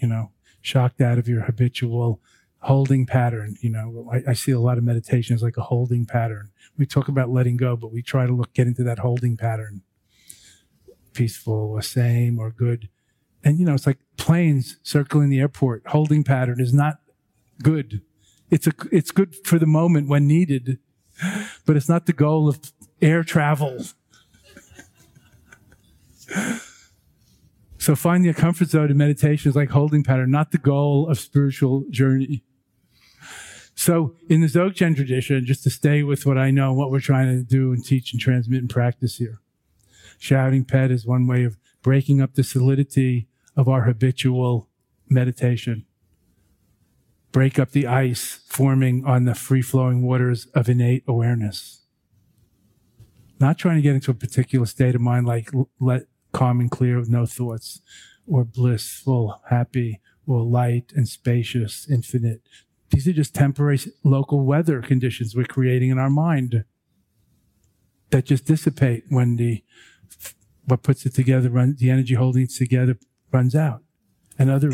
you 0.00 0.08
know, 0.08 0.32
shocked 0.60 1.00
out 1.00 1.18
of 1.18 1.28
your 1.28 1.42
habitual 1.42 2.20
holding 2.60 3.06
pattern. 3.06 3.56
You 3.60 3.70
know, 3.70 4.10
I, 4.12 4.30
I 4.30 4.32
see 4.32 4.50
a 4.50 4.58
lot 4.58 4.78
of 4.78 4.84
meditation 4.84 5.34
as 5.34 5.42
like 5.42 5.56
a 5.56 5.62
holding 5.62 6.06
pattern. 6.06 6.50
We 6.76 6.86
talk 6.86 7.06
about 7.06 7.30
letting 7.30 7.56
go, 7.56 7.76
but 7.76 7.92
we 7.92 8.02
try 8.02 8.26
to 8.26 8.32
look, 8.32 8.52
get 8.52 8.66
into 8.66 8.82
that 8.84 8.98
holding 8.98 9.36
pattern. 9.36 9.82
Peaceful 11.12 11.70
or 11.70 11.82
same 11.82 12.40
or 12.40 12.50
good. 12.50 12.88
And, 13.44 13.58
you 13.60 13.64
know, 13.64 13.74
it's 13.74 13.86
like 13.86 13.98
planes 14.16 14.78
circling 14.82 15.28
the 15.28 15.38
airport. 15.38 15.86
Holding 15.86 16.24
pattern 16.24 16.60
is 16.60 16.72
not 16.72 16.98
good. 17.62 18.02
It's 18.54 18.68
a, 18.68 18.72
it's 18.92 19.10
good 19.10 19.34
for 19.44 19.58
the 19.58 19.66
moment 19.66 20.08
when 20.08 20.28
needed, 20.28 20.78
but 21.66 21.76
it's 21.76 21.88
not 21.88 22.06
the 22.06 22.12
goal 22.12 22.48
of 22.48 22.60
air 23.02 23.24
travel. 23.24 23.80
So 27.78 27.96
finding 27.96 28.30
a 28.30 28.34
comfort 28.34 28.68
zone 28.68 28.92
in 28.92 28.96
meditation 28.96 29.48
is 29.48 29.56
like 29.56 29.70
holding 29.70 30.04
pattern, 30.04 30.30
not 30.30 30.52
the 30.52 30.58
goal 30.58 31.08
of 31.08 31.18
spiritual 31.18 31.84
journey. 31.90 32.44
So 33.74 34.14
in 34.28 34.40
the 34.40 34.46
Dzogchen 34.46 34.94
tradition, 34.94 35.44
just 35.44 35.64
to 35.64 35.70
stay 35.70 36.04
with 36.04 36.24
what 36.24 36.38
I 36.38 36.52
know, 36.52 36.72
what 36.72 36.92
we're 36.92 37.00
trying 37.00 37.36
to 37.36 37.42
do 37.42 37.72
and 37.72 37.84
teach 37.84 38.12
and 38.12 38.20
transmit 38.22 38.60
and 38.60 38.70
practice 38.70 39.16
here, 39.16 39.40
shouting 40.16 40.64
pet 40.64 40.92
is 40.92 41.04
one 41.04 41.26
way 41.26 41.42
of 41.42 41.56
breaking 41.82 42.22
up 42.22 42.34
the 42.34 42.44
solidity 42.44 43.26
of 43.56 43.68
our 43.68 43.82
habitual 43.82 44.68
meditation. 45.08 45.86
Break 47.34 47.58
up 47.58 47.72
the 47.72 47.88
ice 47.88 48.38
forming 48.46 49.04
on 49.04 49.24
the 49.24 49.34
free 49.34 49.60
flowing 49.60 50.06
waters 50.06 50.46
of 50.54 50.68
innate 50.68 51.02
awareness. 51.08 51.82
Not 53.40 53.58
trying 53.58 53.74
to 53.74 53.82
get 53.82 53.96
into 53.96 54.12
a 54.12 54.14
particular 54.14 54.66
state 54.66 54.94
of 54.94 55.00
mind 55.00 55.26
like 55.26 55.50
let 55.80 56.04
calm 56.32 56.60
and 56.60 56.70
clear 56.70 56.96
with 56.96 57.08
no 57.08 57.26
thoughts, 57.26 57.80
or 58.24 58.44
blissful, 58.44 59.40
happy, 59.50 60.00
or 60.28 60.42
light 60.42 60.92
and 60.94 61.08
spacious, 61.08 61.90
infinite. 61.90 62.40
These 62.90 63.08
are 63.08 63.12
just 63.12 63.34
temporary 63.34 63.80
local 64.04 64.46
weather 64.46 64.80
conditions 64.80 65.34
we're 65.34 65.44
creating 65.44 65.90
in 65.90 65.98
our 65.98 66.10
mind 66.10 66.64
that 68.10 68.26
just 68.26 68.44
dissipate 68.44 69.06
when 69.08 69.34
the 69.34 69.64
what 70.66 70.84
puts 70.84 71.04
it 71.04 71.14
together, 71.14 71.50
run, 71.50 71.74
the 71.80 71.90
energy 71.90 72.14
holding 72.14 72.44
it 72.44 72.50
together 72.50 72.96
runs 73.32 73.56
out, 73.56 73.82
and 74.38 74.50
other 74.50 74.70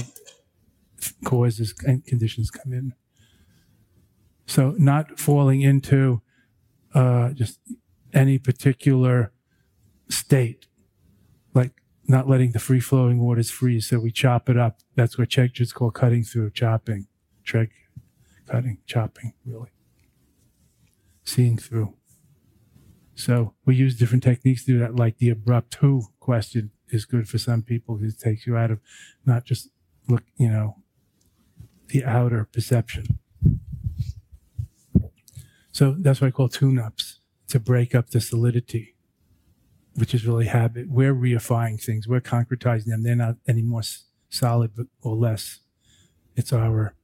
causes 1.24 1.74
and 1.86 2.04
conditions 2.04 2.50
come 2.50 2.72
in. 2.72 2.94
So, 4.46 4.74
not 4.78 5.18
falling 5.18 5.60
into 5.60 6.22
uh, 6.94 7.30
just 7.30 7.60
any 8.12 8.38
particular 8.38 9.32
state, 10.08 10.66
like 11.54 11.72
not 12.06 12.28
letting 12.28 12.52
the 12.52 12.58
free 12.58 12.80
flowing 12.80 13.20
waters 13.20 13.50
freeze. 13.50 13.88
So 13.88 14.00
we 14.00 14.10
chop 14.10 14.48
it 14.48 14.58
up. 14.58 14.80
That's 14.96 15.16
what 15.16 15.28
Chekji's 15.28 15.72
call 15.72 15.90
cutting 15.90 16.24
through, 16.24 16.50
chopping, 16.50 17.06
trek, 17.44 17.70
cutting, 18.46 18.78
chopping, 18.86 19.34
really. 19.44 19.70
Seeing 21.24 21.56
through. 21.56 21.94
So 23.14 23.54
we 23.66 23.76
use 23.76 23.96
different 23.96 24.24
techniques 24.24 24.64
to 24.64 24.72
do 24.72 24.78
that, 24.78 24.96
like 24.96 25.18
the 25.18 25.28
abrupt 25.28 25.76
who 25.76 26.04
question 26.20 26.70
is 26.88 27.04
good 27.04 27.28
for 27.28 27.38
some 27.38 27.62
people 27.62 27.96
because 27.96 28.14
it 28.14 28.20
takes 28.20 28.46
you 28.46 28.56
out 28.56 28.70
of 28.70 28.80
not 29.24 29.44
just 29.44 29.68
look, 30.08 30.24
you 30.36 30.48
know, 30.48 30.76
the 31.90 32.04
outer 32.04 32.48
perception. 32.52 33.18
So 35.72 35.94
that's 35.98 36.20
what 36.20 36.28
I 36.28 36.30
call 36.30 36.48
tune 36.48 36.78
ups 36.78 37.20
to 37.48 37.58
break 37.58 37.94
up 37.94 38.10
the 38.10 38.20
solidity, 38.20 38.96
which 39.94 40.14
is 40.14 40.26
really 40.26 40.46
habit. 40.46 40.88
We're 40.88 41.14
reifying 41.14 41.82
things, 41.82 42.06
we're 42.06 42.20
concretizing 42.20 42.86
them. 42.86 43.02
They're 43.02 43.16
not 43.16 43.36
any 43.48 43.62
more 43.62 43.82
solid 44.28 44.72
or 45.02 45.16
less. 45.16 45.60
It's 46.36 46.52
our 46.52 46.94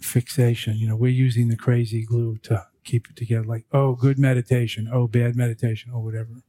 fixation. 0.00 0.76
You 0.76 0.88
know, 0.88 0.96
we're 0.96 1.10
using 1.10 1.48
the 1.48 1.56
crazy 1.56 2.04
glue 2.04 2.38
to 2.44 2.66
keep 2.84 3.08
it 3.08 3.16
together 3.16 3.46
like, 3.46 3.66
oh, 3.72 3.94
good 3.94 4.18
meditation, 4.18 4.88
oh, 4.92 5.06
bad 5.06 5.36
meditation, 5.36 5.92
or 5.92 6.02
whatever. 6.02 6.42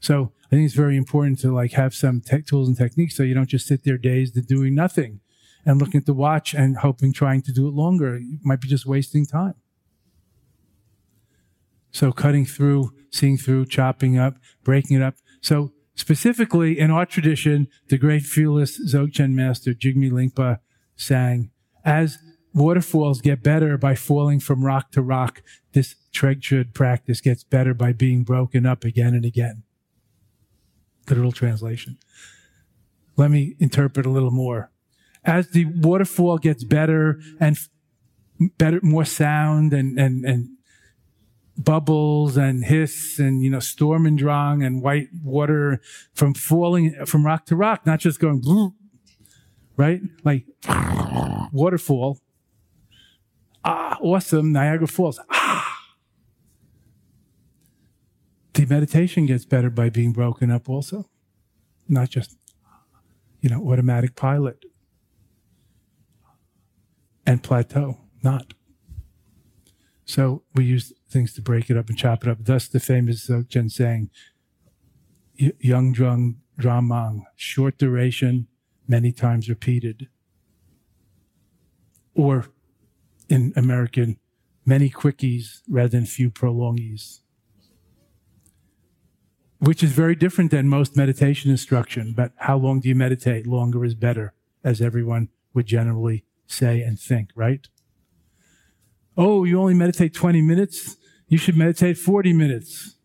So 0.00 0.32
I 0.46 0.50
think 0.50 0.66
it's 0.66 0.74
very 0.74 0.96
important 0.96 1.38
to 1.40 1.54
like 1.54 1.72
have 1.72 1.94
some 1.94 2.20
tech 2.20 2.46
tools 2.46 2.68
and 2.68 2.76
techniques 2.76 3.16
so 3.16 3.22
you 3.22 3.34
don't 3.34 3.48
just 3.48 3.66
sit 3.66 3.84
there 3.84 3.98
dazed 3.98 4.36
and 4.36 4.46
doing 4.46 4.74
nothing 4.74 5.20
and 5.64 5.80
looking 5.80 5.98
at 5.98 6.06
the 6.06 6.14
watch 6.14 6.54
and 6.54 6.78
hoping 6.78 7.12
trying 7.12 7.42
to 7.42 7.52
do 7.52 7.68
it 7.68 7.74
longer. 7.74 8.18
You 8.18 8.38
might 8.42 8.60
be 8.60 8.68
just 8.68 8.86
wasting 8.86 9.26
time. 9.26 9.54
So 11.92 12.10
cutting 12.10 12.46
through, 12.46 12.92
seeing 13.10 13.36
through, 13.36 13.66
chopping 13.66 14.18
up, 14.18 14.36
breaking 14.64 14.96
it 14.96 15.02
up. 15.02 15.16
So 15.40 15.72
specifically 15.94 16.78
in 16.78 16.90
our 16.90 17.06
tradition, 17.06 17.68
the 17.88 17.98
great 17.98 18.22
fearless 18.22 18.80
Dzogchen 18.80 19.32
master 19.32 19.72
Jigme 19.72 20.10
Lingpa 20.10 20.58
sang, 20.96 21.50
as 21.84 22.18
waterfalls 22.54 23.20
get 23.20 23.42
better 23.42 23.76
by 23.76 23.94
falling 23.94 24.40
from 24.40 24.64
rock 24.64 24.90
to 24.92 25.02
rock. 25.02 25.42
This 25.72 25.96
Tregchud 26.14 26.74
practice 26.74 27.20
gets 27.20 27.44
better 27.44 27.74
by 27.74 27.92
being 27.92 28.24
broken 28.24 28.66
up 28.66 28.84
again 28.84 29.14
and 29.14 29.24
again. 29.24 29.62
Literal 31.08 31.32
translation. 31.32 31.98
Let 33.16 33.30
me 33.30 33.56
interpret 33.58 34.06
a 34.06 34.10
little 34.10 34.30
more. 34.30 34.70
As 35.24 35.48
the 35.50 35.66
waterfall 35.66 36.38
gets 36.38 36.64
better 36.64 37.20
and 37.38 37.56
better, 38.58 38.80
more 38.82 39.04
sound 39.04 39.72
and, 39.72 39.98
and, 39.98 40.24
and 40.24 40.48
bubbles 41.56 42.36
and 42.36 42.64
hiss 42.64 43.18
and, 43.18 43.42
you 43.42 43.50
know, 43.50 43.60
storm 43.60 44.06
and 44.06 44.18
drang 44.18 44.62
and 44.62 44.82
white 44.82 45.08
water 45.22 45.80
from 46.12 46.34
falling 46.34 46.94
from 47.06 47.24
rock 47.24 47.46
to 47.46 47.56
rock, 47.56 47.86
not 47.86 48.00
just 48.00 48.18
going, 48.18 48.42
right? 49.76 50.00
Like 50.24 50.46
waterfall 51.52 52.18
Ah, 53.64 53.96
awesome. 54.00 54.52
Niagara 54.52 54.86
Falls. 54.86 55.20
Ah. 55.30 55.86
The 58.54 58.66
meditation 58.66 59.26
gets 59.26 59.44
better 59.44 59.70
by 59.70 59.88
being 59.88 60.12
broken 60.12 60.50
up 60.50 60.68
also, 60.68 61.08
not 61.88 62.10
just, 62.10 62.36
you 63.40 63.48
know, 63.48 63.62
automatic 63.70 64.14
pilot 64.14 64.64
and 67.26 67.42
plateau, 67.42 67.98
not. 68.22 68.54
So 70.04 70.42
we 70.54 70.64
use 70.64 70.92
things 71.08 71.32
to 71.34 71.42
break 71.42 71.70
it 71.70 71.76
up 71.76 71.88
and 71.88 71.96
chop 71.96 72.24
it 72.24 72.30
up. 72.30 72.38
Thus 72.40 72.68
the 72.68 72.80
famous 72.80 73.30
uh, 73.30 73.42
Dzogchen 73.48 73.70
saying, 73.70 74.10
Young 75.36 75.94
Drung 75.94 76.36
Dramang, 76.60 77.22
short 77.36 77.78
duration, 77.78 78.48
many 78.86 79.12
times 79.12 79.48
repeated. 79.48 80.08
Or 82.14 82.46
in 83.28 83.52
American, 83.56 84.18
many 84.66 84.90
quickies 84.90 85.62
rather 85.68 85.88
than 85.88 86.04
few 86.04 86.30
prolongies, 86.30 87.20
which 89.58 89.82
is 89.82 89.92
very 89.92 90.14
different 90.14 90.50
than 90.50 90.68
most 90.68 90.96
meditation 90.96 91.50
instruction. 91.50 92.12
But 92.12 92.32
how 92.36 92.58
long 92.58 92.80
do 92.80 92.88
you 92.88 92.94
meditate? 92.94 93.46
Longer 93.46 93.84
is 93.84 93.94
better, 93.94 94.34
as 94.62 94.80
everyone 94.80 95.30
would 95.54 95.66
generally 95.66 96.24
say 96.52 96.82
and 96.82 96.98
think, 96.98 97.30
right? 97.34 97.66
Oh, 99.16 99.44
you 99.44 99.60
only 99.60 99.74
meditate 99.74 100.14
20 100.14 100.40
minutes? 100.40 100.96
You 101.28 101.38
should 101.38 101.56
meditate 101.56 101.98
40 101.98 102.32
minutes, 102.32 102.96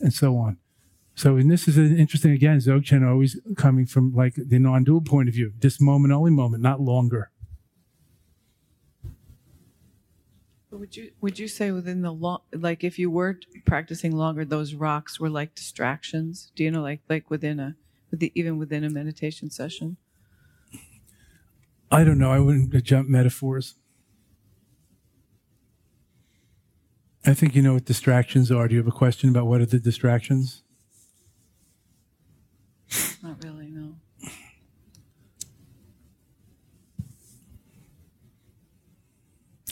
and 0.00 0.12
so 0.12 0.36
on. 0.36 0.58
So, 1.14 1.36
and 1.36 1.50
this 1.50 1.68
is 1.68 1.76
an 1.76 1.96
interesting, 1.98 2.32
again, 2.32 2.58
Dzogchen 2.58 3.06
always 3.06 3.38
coming 3.56 3.86
from 3.86 4.14
like 4.14 4.34
the 4.36 4.58
non 4.58 4.84
dual 4.84 5.02
point 5.02 5.28
of 5.28 5.34
view, 5.34 5.52
this 5.58 5.80
moment, 5.80 6.12
only 6.12 6.30
moment, 6.30 6.62
not 6.62 6.80
longer. 6.80 7.30
Would 10.70 10.96
you 10.96 11.10
would 11.20 11.38
you 11.38 11.46
say 11.46 11.72
within 11.72 12.00
the 12.00 12.12
long 12.12 12.40
like 12.52 12.84
if 12.84 12.98
you 12.98 13.10
were 13.10 13.38
practicing 13.66 14.16
longer, 14.16 14.44
those 14.44 14.72
rocks 14.72 15.20
were 15.20 15.28
like 15.28 15.54
distractions? 15.54 16.52
Do 16.54 16.64
you 16.64 16.70
know 16.70 16.80
like 16.80 17.00
like 17.08 17.28
within 17.28 17.60
a 17.60 17.76
with 18.10 18.20
the, 18.20 18.32
even 18.34 18.56
within 18.56 18.84
a 18.84 18.88
meditation 18.88 19.50
session? 19.50 19.98
I 21.90 22.04
don't 22.04 22.18
know. 22.18 22.30
I 22.30 22.38
wouldn't 22.38 22.72
jump 22.84 23.08
metaphors. 23.08 23.74
I 27.26 27.34
think 27.34 27.54
you 27.54 27.62
know 27.62 27.74
what 27.74 27.84
distractions 27.84 28.50
are. 28.50 28.68
Do 28.68 28.74
you 28.74 28.80
have 28.80 28.86
a 28.86 28.96
question 28.96 29.28
about 29.28 29.46
what 29.46 29.60
are 29.60 29.66
the 29.66 29.78
distractions? 29.78 30.62
Not 33.22 33.42
really, 33.44 33.68
no. 33.68 33.96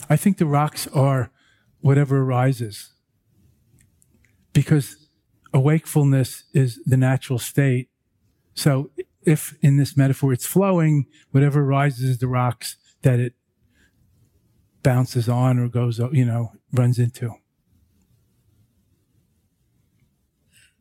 I 0.09 0.15
think 0.15 0.37
the 0.37 0.45
rocks 0.45 0.87
are 0.87 1.31
whatever 1.81 2.21
arises. 2.21 2.93
Because 4.53 5.07
awakefulness 5.53 6.43
is 6.53 6.79
the 6.85 6.97
natural 6.97 7.39
state. 7.39 7.89
So 8.53 8.91
if 9.23 9.55
in 9.61 9.77
this 9.77 9.97
metaphor 9.97 10.33
it's 10.33 10.45
flowing, 10.45 11.05
whatever 11.31 11.63
rises 11.63 12.17
the 12.17 12.27
rocks 12.27 12.77
that 13.01 13.19
it 13.19 13.33
bounces 14.83 15.27
on 15.27 15.59
or 15.59 15.67
goes, 15.67 15.99
you 16.11 16.25
know, 16.25 16.53
runs 16.71 16.99
into. 16.99 17.33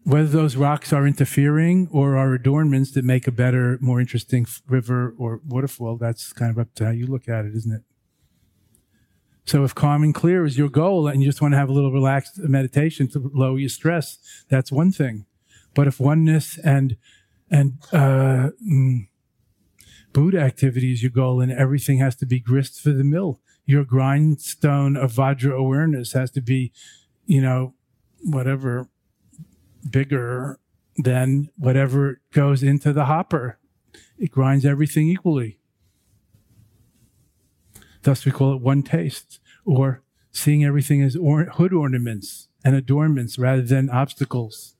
Whether 0.05 0.29
those 0.29 0.57
rocks 0.57 0.93
are 0.93 1.07
interfering 1.07 1.89
or 1.91 2.17
are 2.17 2.33
adornments 2.33 2.93
that 2.93 3.05
make 3.05 3.27
a 3.27 3.33
better, 3.33 3.79
more 3.81 4.01
interesting 4.01 4.47
river 4.67 5.15
or 5.19 5.41
waterfall, 5.47 5.99
that's 5.99 6.33
kind 6.33 6.51
of 6.51 6.59
up 6.59 6.75
to 6.77 6.87
how 6.87 6.91
you 6.93 7.07
look 7.07 7.29
at 7.29 7.45
it, 7.45 7.55
isn't 7.55 7.75
it? 7.75 7.83
So 9.45 9.65
if 9.65 9.75
calm 9.75 10.03
and 10.03 10.15
clear 10.15 10.45
is 10.45 10.57
your 10.59 10.69
goal 10.69 11.09
and 11.09 11.23
you 11.23 11.29
just 11.29 11.41
want 11.41 11.53
to 11.53 11.59
have 11.59 11.69
a 11.69 11.73
little 11.73 11.93
relaxed 11.93 12.39
meditation 12.39 13.09
to 13.09 13.31
lower 13.35 13.59
your 13.59 13.71
stress, 13.71 14.19
that's 14.49 14.71
one 14.71 14.93
thing. 14.93 15.27
But 15.75 15.87
if 15.87 16.01
oneness 16.01 16.59
and 16.59 16.97
and 17.51 17.79
uh, 17.93 18.51
mm, 18.67 19.09
Buddha 20.13 20.41
activity 20.41 20.93
is 20.93 21.03
your 21.03 21.11
goal 21.11 21.41
and 21.41 21.53
everything 21.53 21.99
has 21.99 22.17
to 22.17 22.27
be 22.27 22.41
grist 22.41 22.81
for 22.81 22.91
the 22.91 23.05
mill, 23.05 23.41
your 23.65 23.85
grindstone 23.85 24.97
of 24.97 25.13
Vajra 25.13 25.55
awareness 25.55 26.13
has 26.13 26.31
to 26.33 26.41
be, 26.41 26.73
you 27.27 27.41
know, 27.41 27.75
whatever, 28.23 28.89
bigger, 29.91 30.59
than 30.99 31.49
whatever 31.57 32.21
goes 32.33 32.63
into 32.63 32.93
the 32.93 33.05
hopper, 33.05 33.59
it 34.19 34.33
grinds 34.33 34.67
everything 34.67 35.09
equally. 35.09 35.61
Thus, 38.03 38.25
we 38.25 38.33
call 38.33 38.55
it 38.55 38.61
one 38.61 38.83
taste, 38.83 39.39
or 39.65 40.03
seeing 40.33 40.65
everything 40.65 41.03
as 41.03 41.17
or- 41.17 41.45
hood 41.45 41.73
ornaments 41.73 42.49
and 42.65 42.75
adornments 42.75 43.39
rather 43.39 43.63
than 43.63 43.89
obstacles. 43.91 44.75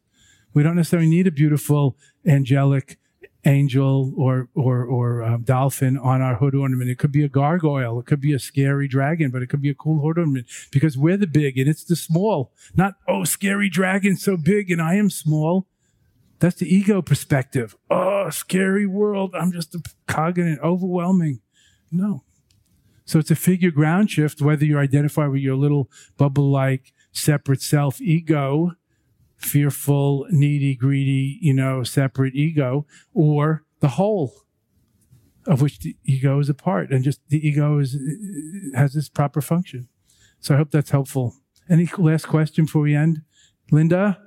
We 0.53 0.63
don't 0.63 0.77
necessarily 0.77 1.09
need 1.09 1.27
a 1.27 1.33
beautiful 1.33 1.97
angelic 2.29 2.99
angel 3.45 4.13
or 4.17 4.49
or 4.55 4.85
or 4.85 5.23
um, 5.23 5.43
dolphin 5.43 5.97
on 5.97 6.21
our 6.21 6.37
hood 6.37 6.55
ornament. 6.55 6.91
It 6.91 6.99
could 6.99 7.13
be 7.13 7.25
a 7.25 7.29
gargoyle. 7.29 7.99
It 7.99 8.07
could 8.07 8.21
be 8.21 8.33
a 8.33 8.39
scary 8.39 8.89
dragon, 8.89 9.31
but 9.31 9.43
it 9.43 9.49
could 9.49 9.63
be 9.63 9.71
a 9.71 9.75
cool 9.75 10.03
hood 10.03 10.19
ornament 10.19 10.47
because 10.71 10.97
we're 10.97 11.17
the 11.17 11.27
big 11.27 11.59
and 11.59 11.69
it's 11.69 11.85
the 11.85 11.97
small. 11.97 12.53
Not 12.75 12.95
oh, 13.09 13.25
scary 13.25 13.69
dragon 13.69 14.17
so 14.17 14.37
big 14.37 14.71
and 14.71 14.83
I 14.83 14.95
am 14.95 15.11
small. 15.11 15.67
That's 16.41 16.57
the 16.57 16.73
ego 16.73 17.03
perspective. 17.03 17.77
Oh, 17.91 18.31
scary 18.31 18.87
world. 18.87 19.35
I'm 19.35 19.51
just 19.51 19.75
a 19.75 19.83
cog 20.07 20.39
in 20.39 20.47
it, 20.47 20.61
overwhelming. 20.63 21.41
No. 21.91 22.23
So 23.05 23.19
it's 23.19 23.31
a 23.31 23.37
figure 23.37 23.71
ground 23.71 24.11
shift, 24.11 24.41
whether 24.41 24.65
you 24.65 24.79
identify 24.79 25.27
with 25.27 25.41
your 25.41 25.57
little 25.57 25.91
bubble 26.17 26.51
like 26.51 26.93
separate 27.11 27.63
self 27.63 28.01
ego 28.01 28.73
fearful, 29.39 30.27
needy, 30.31 30.75
greedy, 30.75 31.39
you 31.41 31.55
know, 31.55 31.83
separate 31.83 32.35
ego, 32.35 32.87
or 33.15 33.65
the 33.81 33.89
whole 33.89 34.35
of 35.47 35.63
which 35.63 35.79
the 35.79 35.97
ego 36.05 36.39
is 36.39 36.49
a 36.49 36.55
part, 36.55 36.91
and 36.91 37.03
just 37.03 37.21
the 37.29 37.47
ego 37.47 37.79
is 37.79 37.97
has 38.75 38.93
this 38.93 39.09
proper 39.09 39.41
function. 39.41 39.89
So 40.41 40.55
I 40.55 40.59
hope 40.59 40.71
that's 40.71 40.91
helpful. 40.91 41.35
Any 41.71 41.89
last 41.97 42.27
question 42.27 42.67
before 42.67 42.83
we 42.83 42.95
end? 42.95 43.23
Linda? 43.71 44.21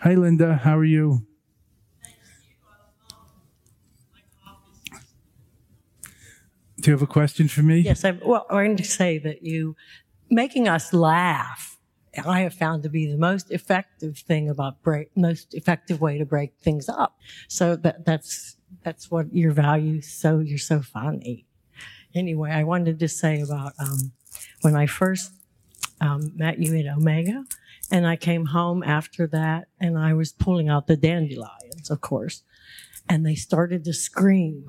Hi, 0.00 0.14
Linda. 0.14 0.56
How 0.56 0.78
are 0.78 0.84
you? 0.84 1.26
Do 6.80 6.90
you 6.90 6.92
have 6.92 7.02
a 7.02 7.06
question 7.06 7.48
for 7.48 7.62
me? 7.62 7.78
Yes, 7.78 8.04
I, 8.04 8.10
well, 8.10 8.46
I 8.50 8.54
wanted 8.54 8.78
to 8.78 8.84
say 8.84 9.16
that 9.18 9.42
you 9.42 9.74
making 10.28 10.68
us 10.68 10.92
laugh 10.92 11.73
I 12.24 12.40
have 12.40 12.54
found 12.54 12.82
to 12.82 12.88
be 12.88 13.10
the 13.10 13.18
most 13.18 13.50
effective 13.50 14.18
thing 14.18 14.48
about 14.48 14.82
break, 14.82 15.16
most 15.16 15.54
effective 15.54 16.00
way 16.00 16.18
to 16.18 16.24
break 16.24 16.52
things 16.60 16.88
up. 16.88 17.18
So 17.48 17.76
that, 17.76 18.04
that's, 18.04 18.56
that's 18.82 19.10
what 19.10 19.34
your 19.34 19.52
value. 19.52 20.00
So 20.00 20.38
you're 20.38 20.58
so 20.58 20.80
funny. 20.80 21.46
Anyway, 22.14 22.50
I 22.50 22.64
wanted 22.64 22.98
to 23.00 23.08
say 23.08 23.40
about, 23.40 23.72
um, 23.78 24.12
when 24.62 24.76
I 24.76 24.86
first, 24.86 25.32
um, 26.00 26.32
met 26.36 26.58
you 26.58 26.76
at 26.78 26.86
Omega 26.86 27.44
and 27.90 28.06
I 28.06 28.16
came 28.16 28.46
home 28.46 28.82
after 28.82 29.26
that 29.28 29.68
and 29.80 29.98
I 29.98 30.14
was 30.14 30.32
pulling 30.32 30.68
out 30.68 30.86
the 30.86 30.96
dandelions, 30.96 31.90
of 31.90 32.00
course, 32.00 32.42
and 33.08 33.24
they 33.24 33.34
started 33.34 33.84
to 33.84 33.92
scream. 33.92 34.66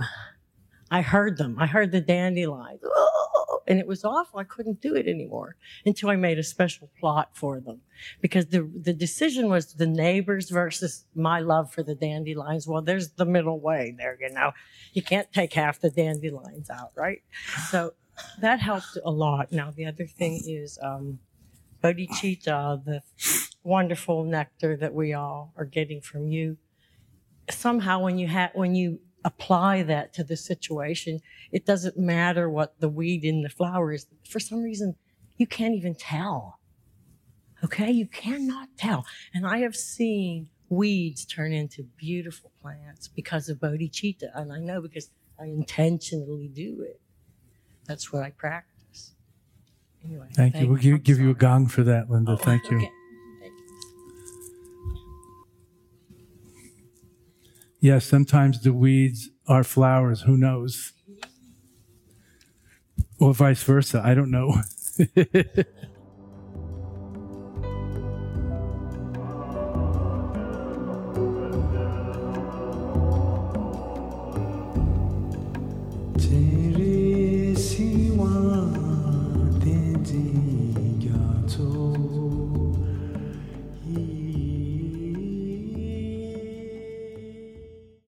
I 0.91 1.01
heard 1.01 1.37
them. 1.37 1.57
I 1.59 1.67
heard 1.67 1.91
the 1.91 2.01
dandelions. 2.01 2.81
And 3.67 3.79
it 3.79 3.87
was 3.87 4.03
awful. 4.03 4.39
I 4.39 4.43
couldn't 4.43 4.81
do 4.81 4.95
it 4.95 5.07
anymore 5.07 5.55
until 5.85 6.09
I 6.09 6.15
made 6.15 6.39
a 6.39 6.43
special 6.43 6.89
plot 6.99 7.29
for 7.33 7.59
them 7.59 7.81
because 8.21 8.47
the, 8.47 8.69
the 8.75 8.93
decision 8.93 9.49
was 9.49 9.73
the 9.73 9.87
neighbors 9.87 10.49
versus 10.49 11.05
my 11.15 11.39
love 11.39 11.71
for 11.71 11.83
the 11.83 11.95
dandelions. 11.95 12.67
Well, 12.67 12.81
there's 12.81 13.11
the 13.11 13.25
middle 13.25 13.59
way 13.59 13.95
there, 13.97 14.17
you 14.19 14.29
know, 14.29 14.51
you 14.93 15.01
can't 15.01 15.31
take 15.31 15.53
half 15.53 15.79
the 15.79 15.89
dandelions 15.89 16.69
out, 16.69 16.91
right? 16.95 17.21
So 17.69 17.93
that 18.39 18.59
helped 18.59 18.97
a 19.03 19.11
lot. 19.11 19.51
Now, 19.51 19.71
the 19.71 19.85
other 19.85 20.05
thing 20.05 20.41
is, 20.45 20.79
um, 20.81 21.19
bodhicitta, 21.83 22.83
the 22.83 23.01
wonderful 23.63 24.23
nectar 24.23 24.77
that 24.77 24.93
we 24.93 25.13
all 25.13 25.53
are 25.57 25.65
getting 25.65 26.01
from 26.01 26.27
you. 26.27 26.57
Somehow 27.49 27.99
when 27.99 28.17
you 28.17 28.27
have, 28.27 28.51
when 28.53 28.73
you 28.75 28.99
apply 29.25 29.83
that 29.83 30.13
to 30.13 30.23
the 30.23 30.37
situation. 30.37 31.19
It 31.51 31.65
doesn't 31.65 31.97
matter 31.97 32.49
what 32.49 32.79
the 32.79 32.87
weed 32.87 33.25
in 33.25 33.41
the 33.41 33.49
flower 33.49 33.91
is. 33.91 34.05
For 34.29 34.39
some 34.39 34.61
reason, 34.61 34.95
you 35.37 35.47
can't 35.47 35.73
even 35.73 35.95
tell. 35.95 36.59
Okay? 37.63 37.91
You 37.91 38.05
cannot 38.05 38.69
tell. 38.77 39.05
And 39.33 39.45
I 39.45 39.57
have 39.57 39.75
seen 39.75 40.49
weeds 40.69 41.25
turn 41.25 41.51
into 41.51 41.83
beautiful 41.97 42.51
plants 42.61 43.07
because 43.07 43.49
of 43.49 43.57
bodhicitta. 43.57 44.29
And 44.35 44.53
I 44.53 44.59
know 44.59 44.79
because 44.79 45.09
I 45.39 45.45
intentionally 45.45 46.47
do 46.47 46.85
it. 46.87 47.01
That's 47.85 48.13
what 48.13 48.23
I 48.23 48.29
practice. 48.29 49.15
Anyway. 50.05 50.27
Thank, 50.33 50.53
thank 50.53 50.63
you. 50.63 50.69
We'll 50.69 50.81
give, 50.81 51.03
give 51.03 51.19
you 51.19 51.31
a 51.31 51.35
gong 51.35 51.67
for 51.67 51.83
that, 51.83 52.09
Linda. 52.09 52.33
Oh, 52.33 52.37
thank 52.37 52.69
you. 52.69 52.77
Okay. 52.77 52.91
Yes, 57.85 58.07
sometimes 58.07 58.61
the 58.61 58.73
weeds 58.73 59.29
are 59.47 59.63
flowers. 59.63 60.21
Who 60.21 60.37
knows? 60.37 60.91
Or 63.19 63.31
vice 63.31 63.61
versa. 63.61 64.01
I 64.03 64.15
don't 64.15 64.31
know. 64.31 64.55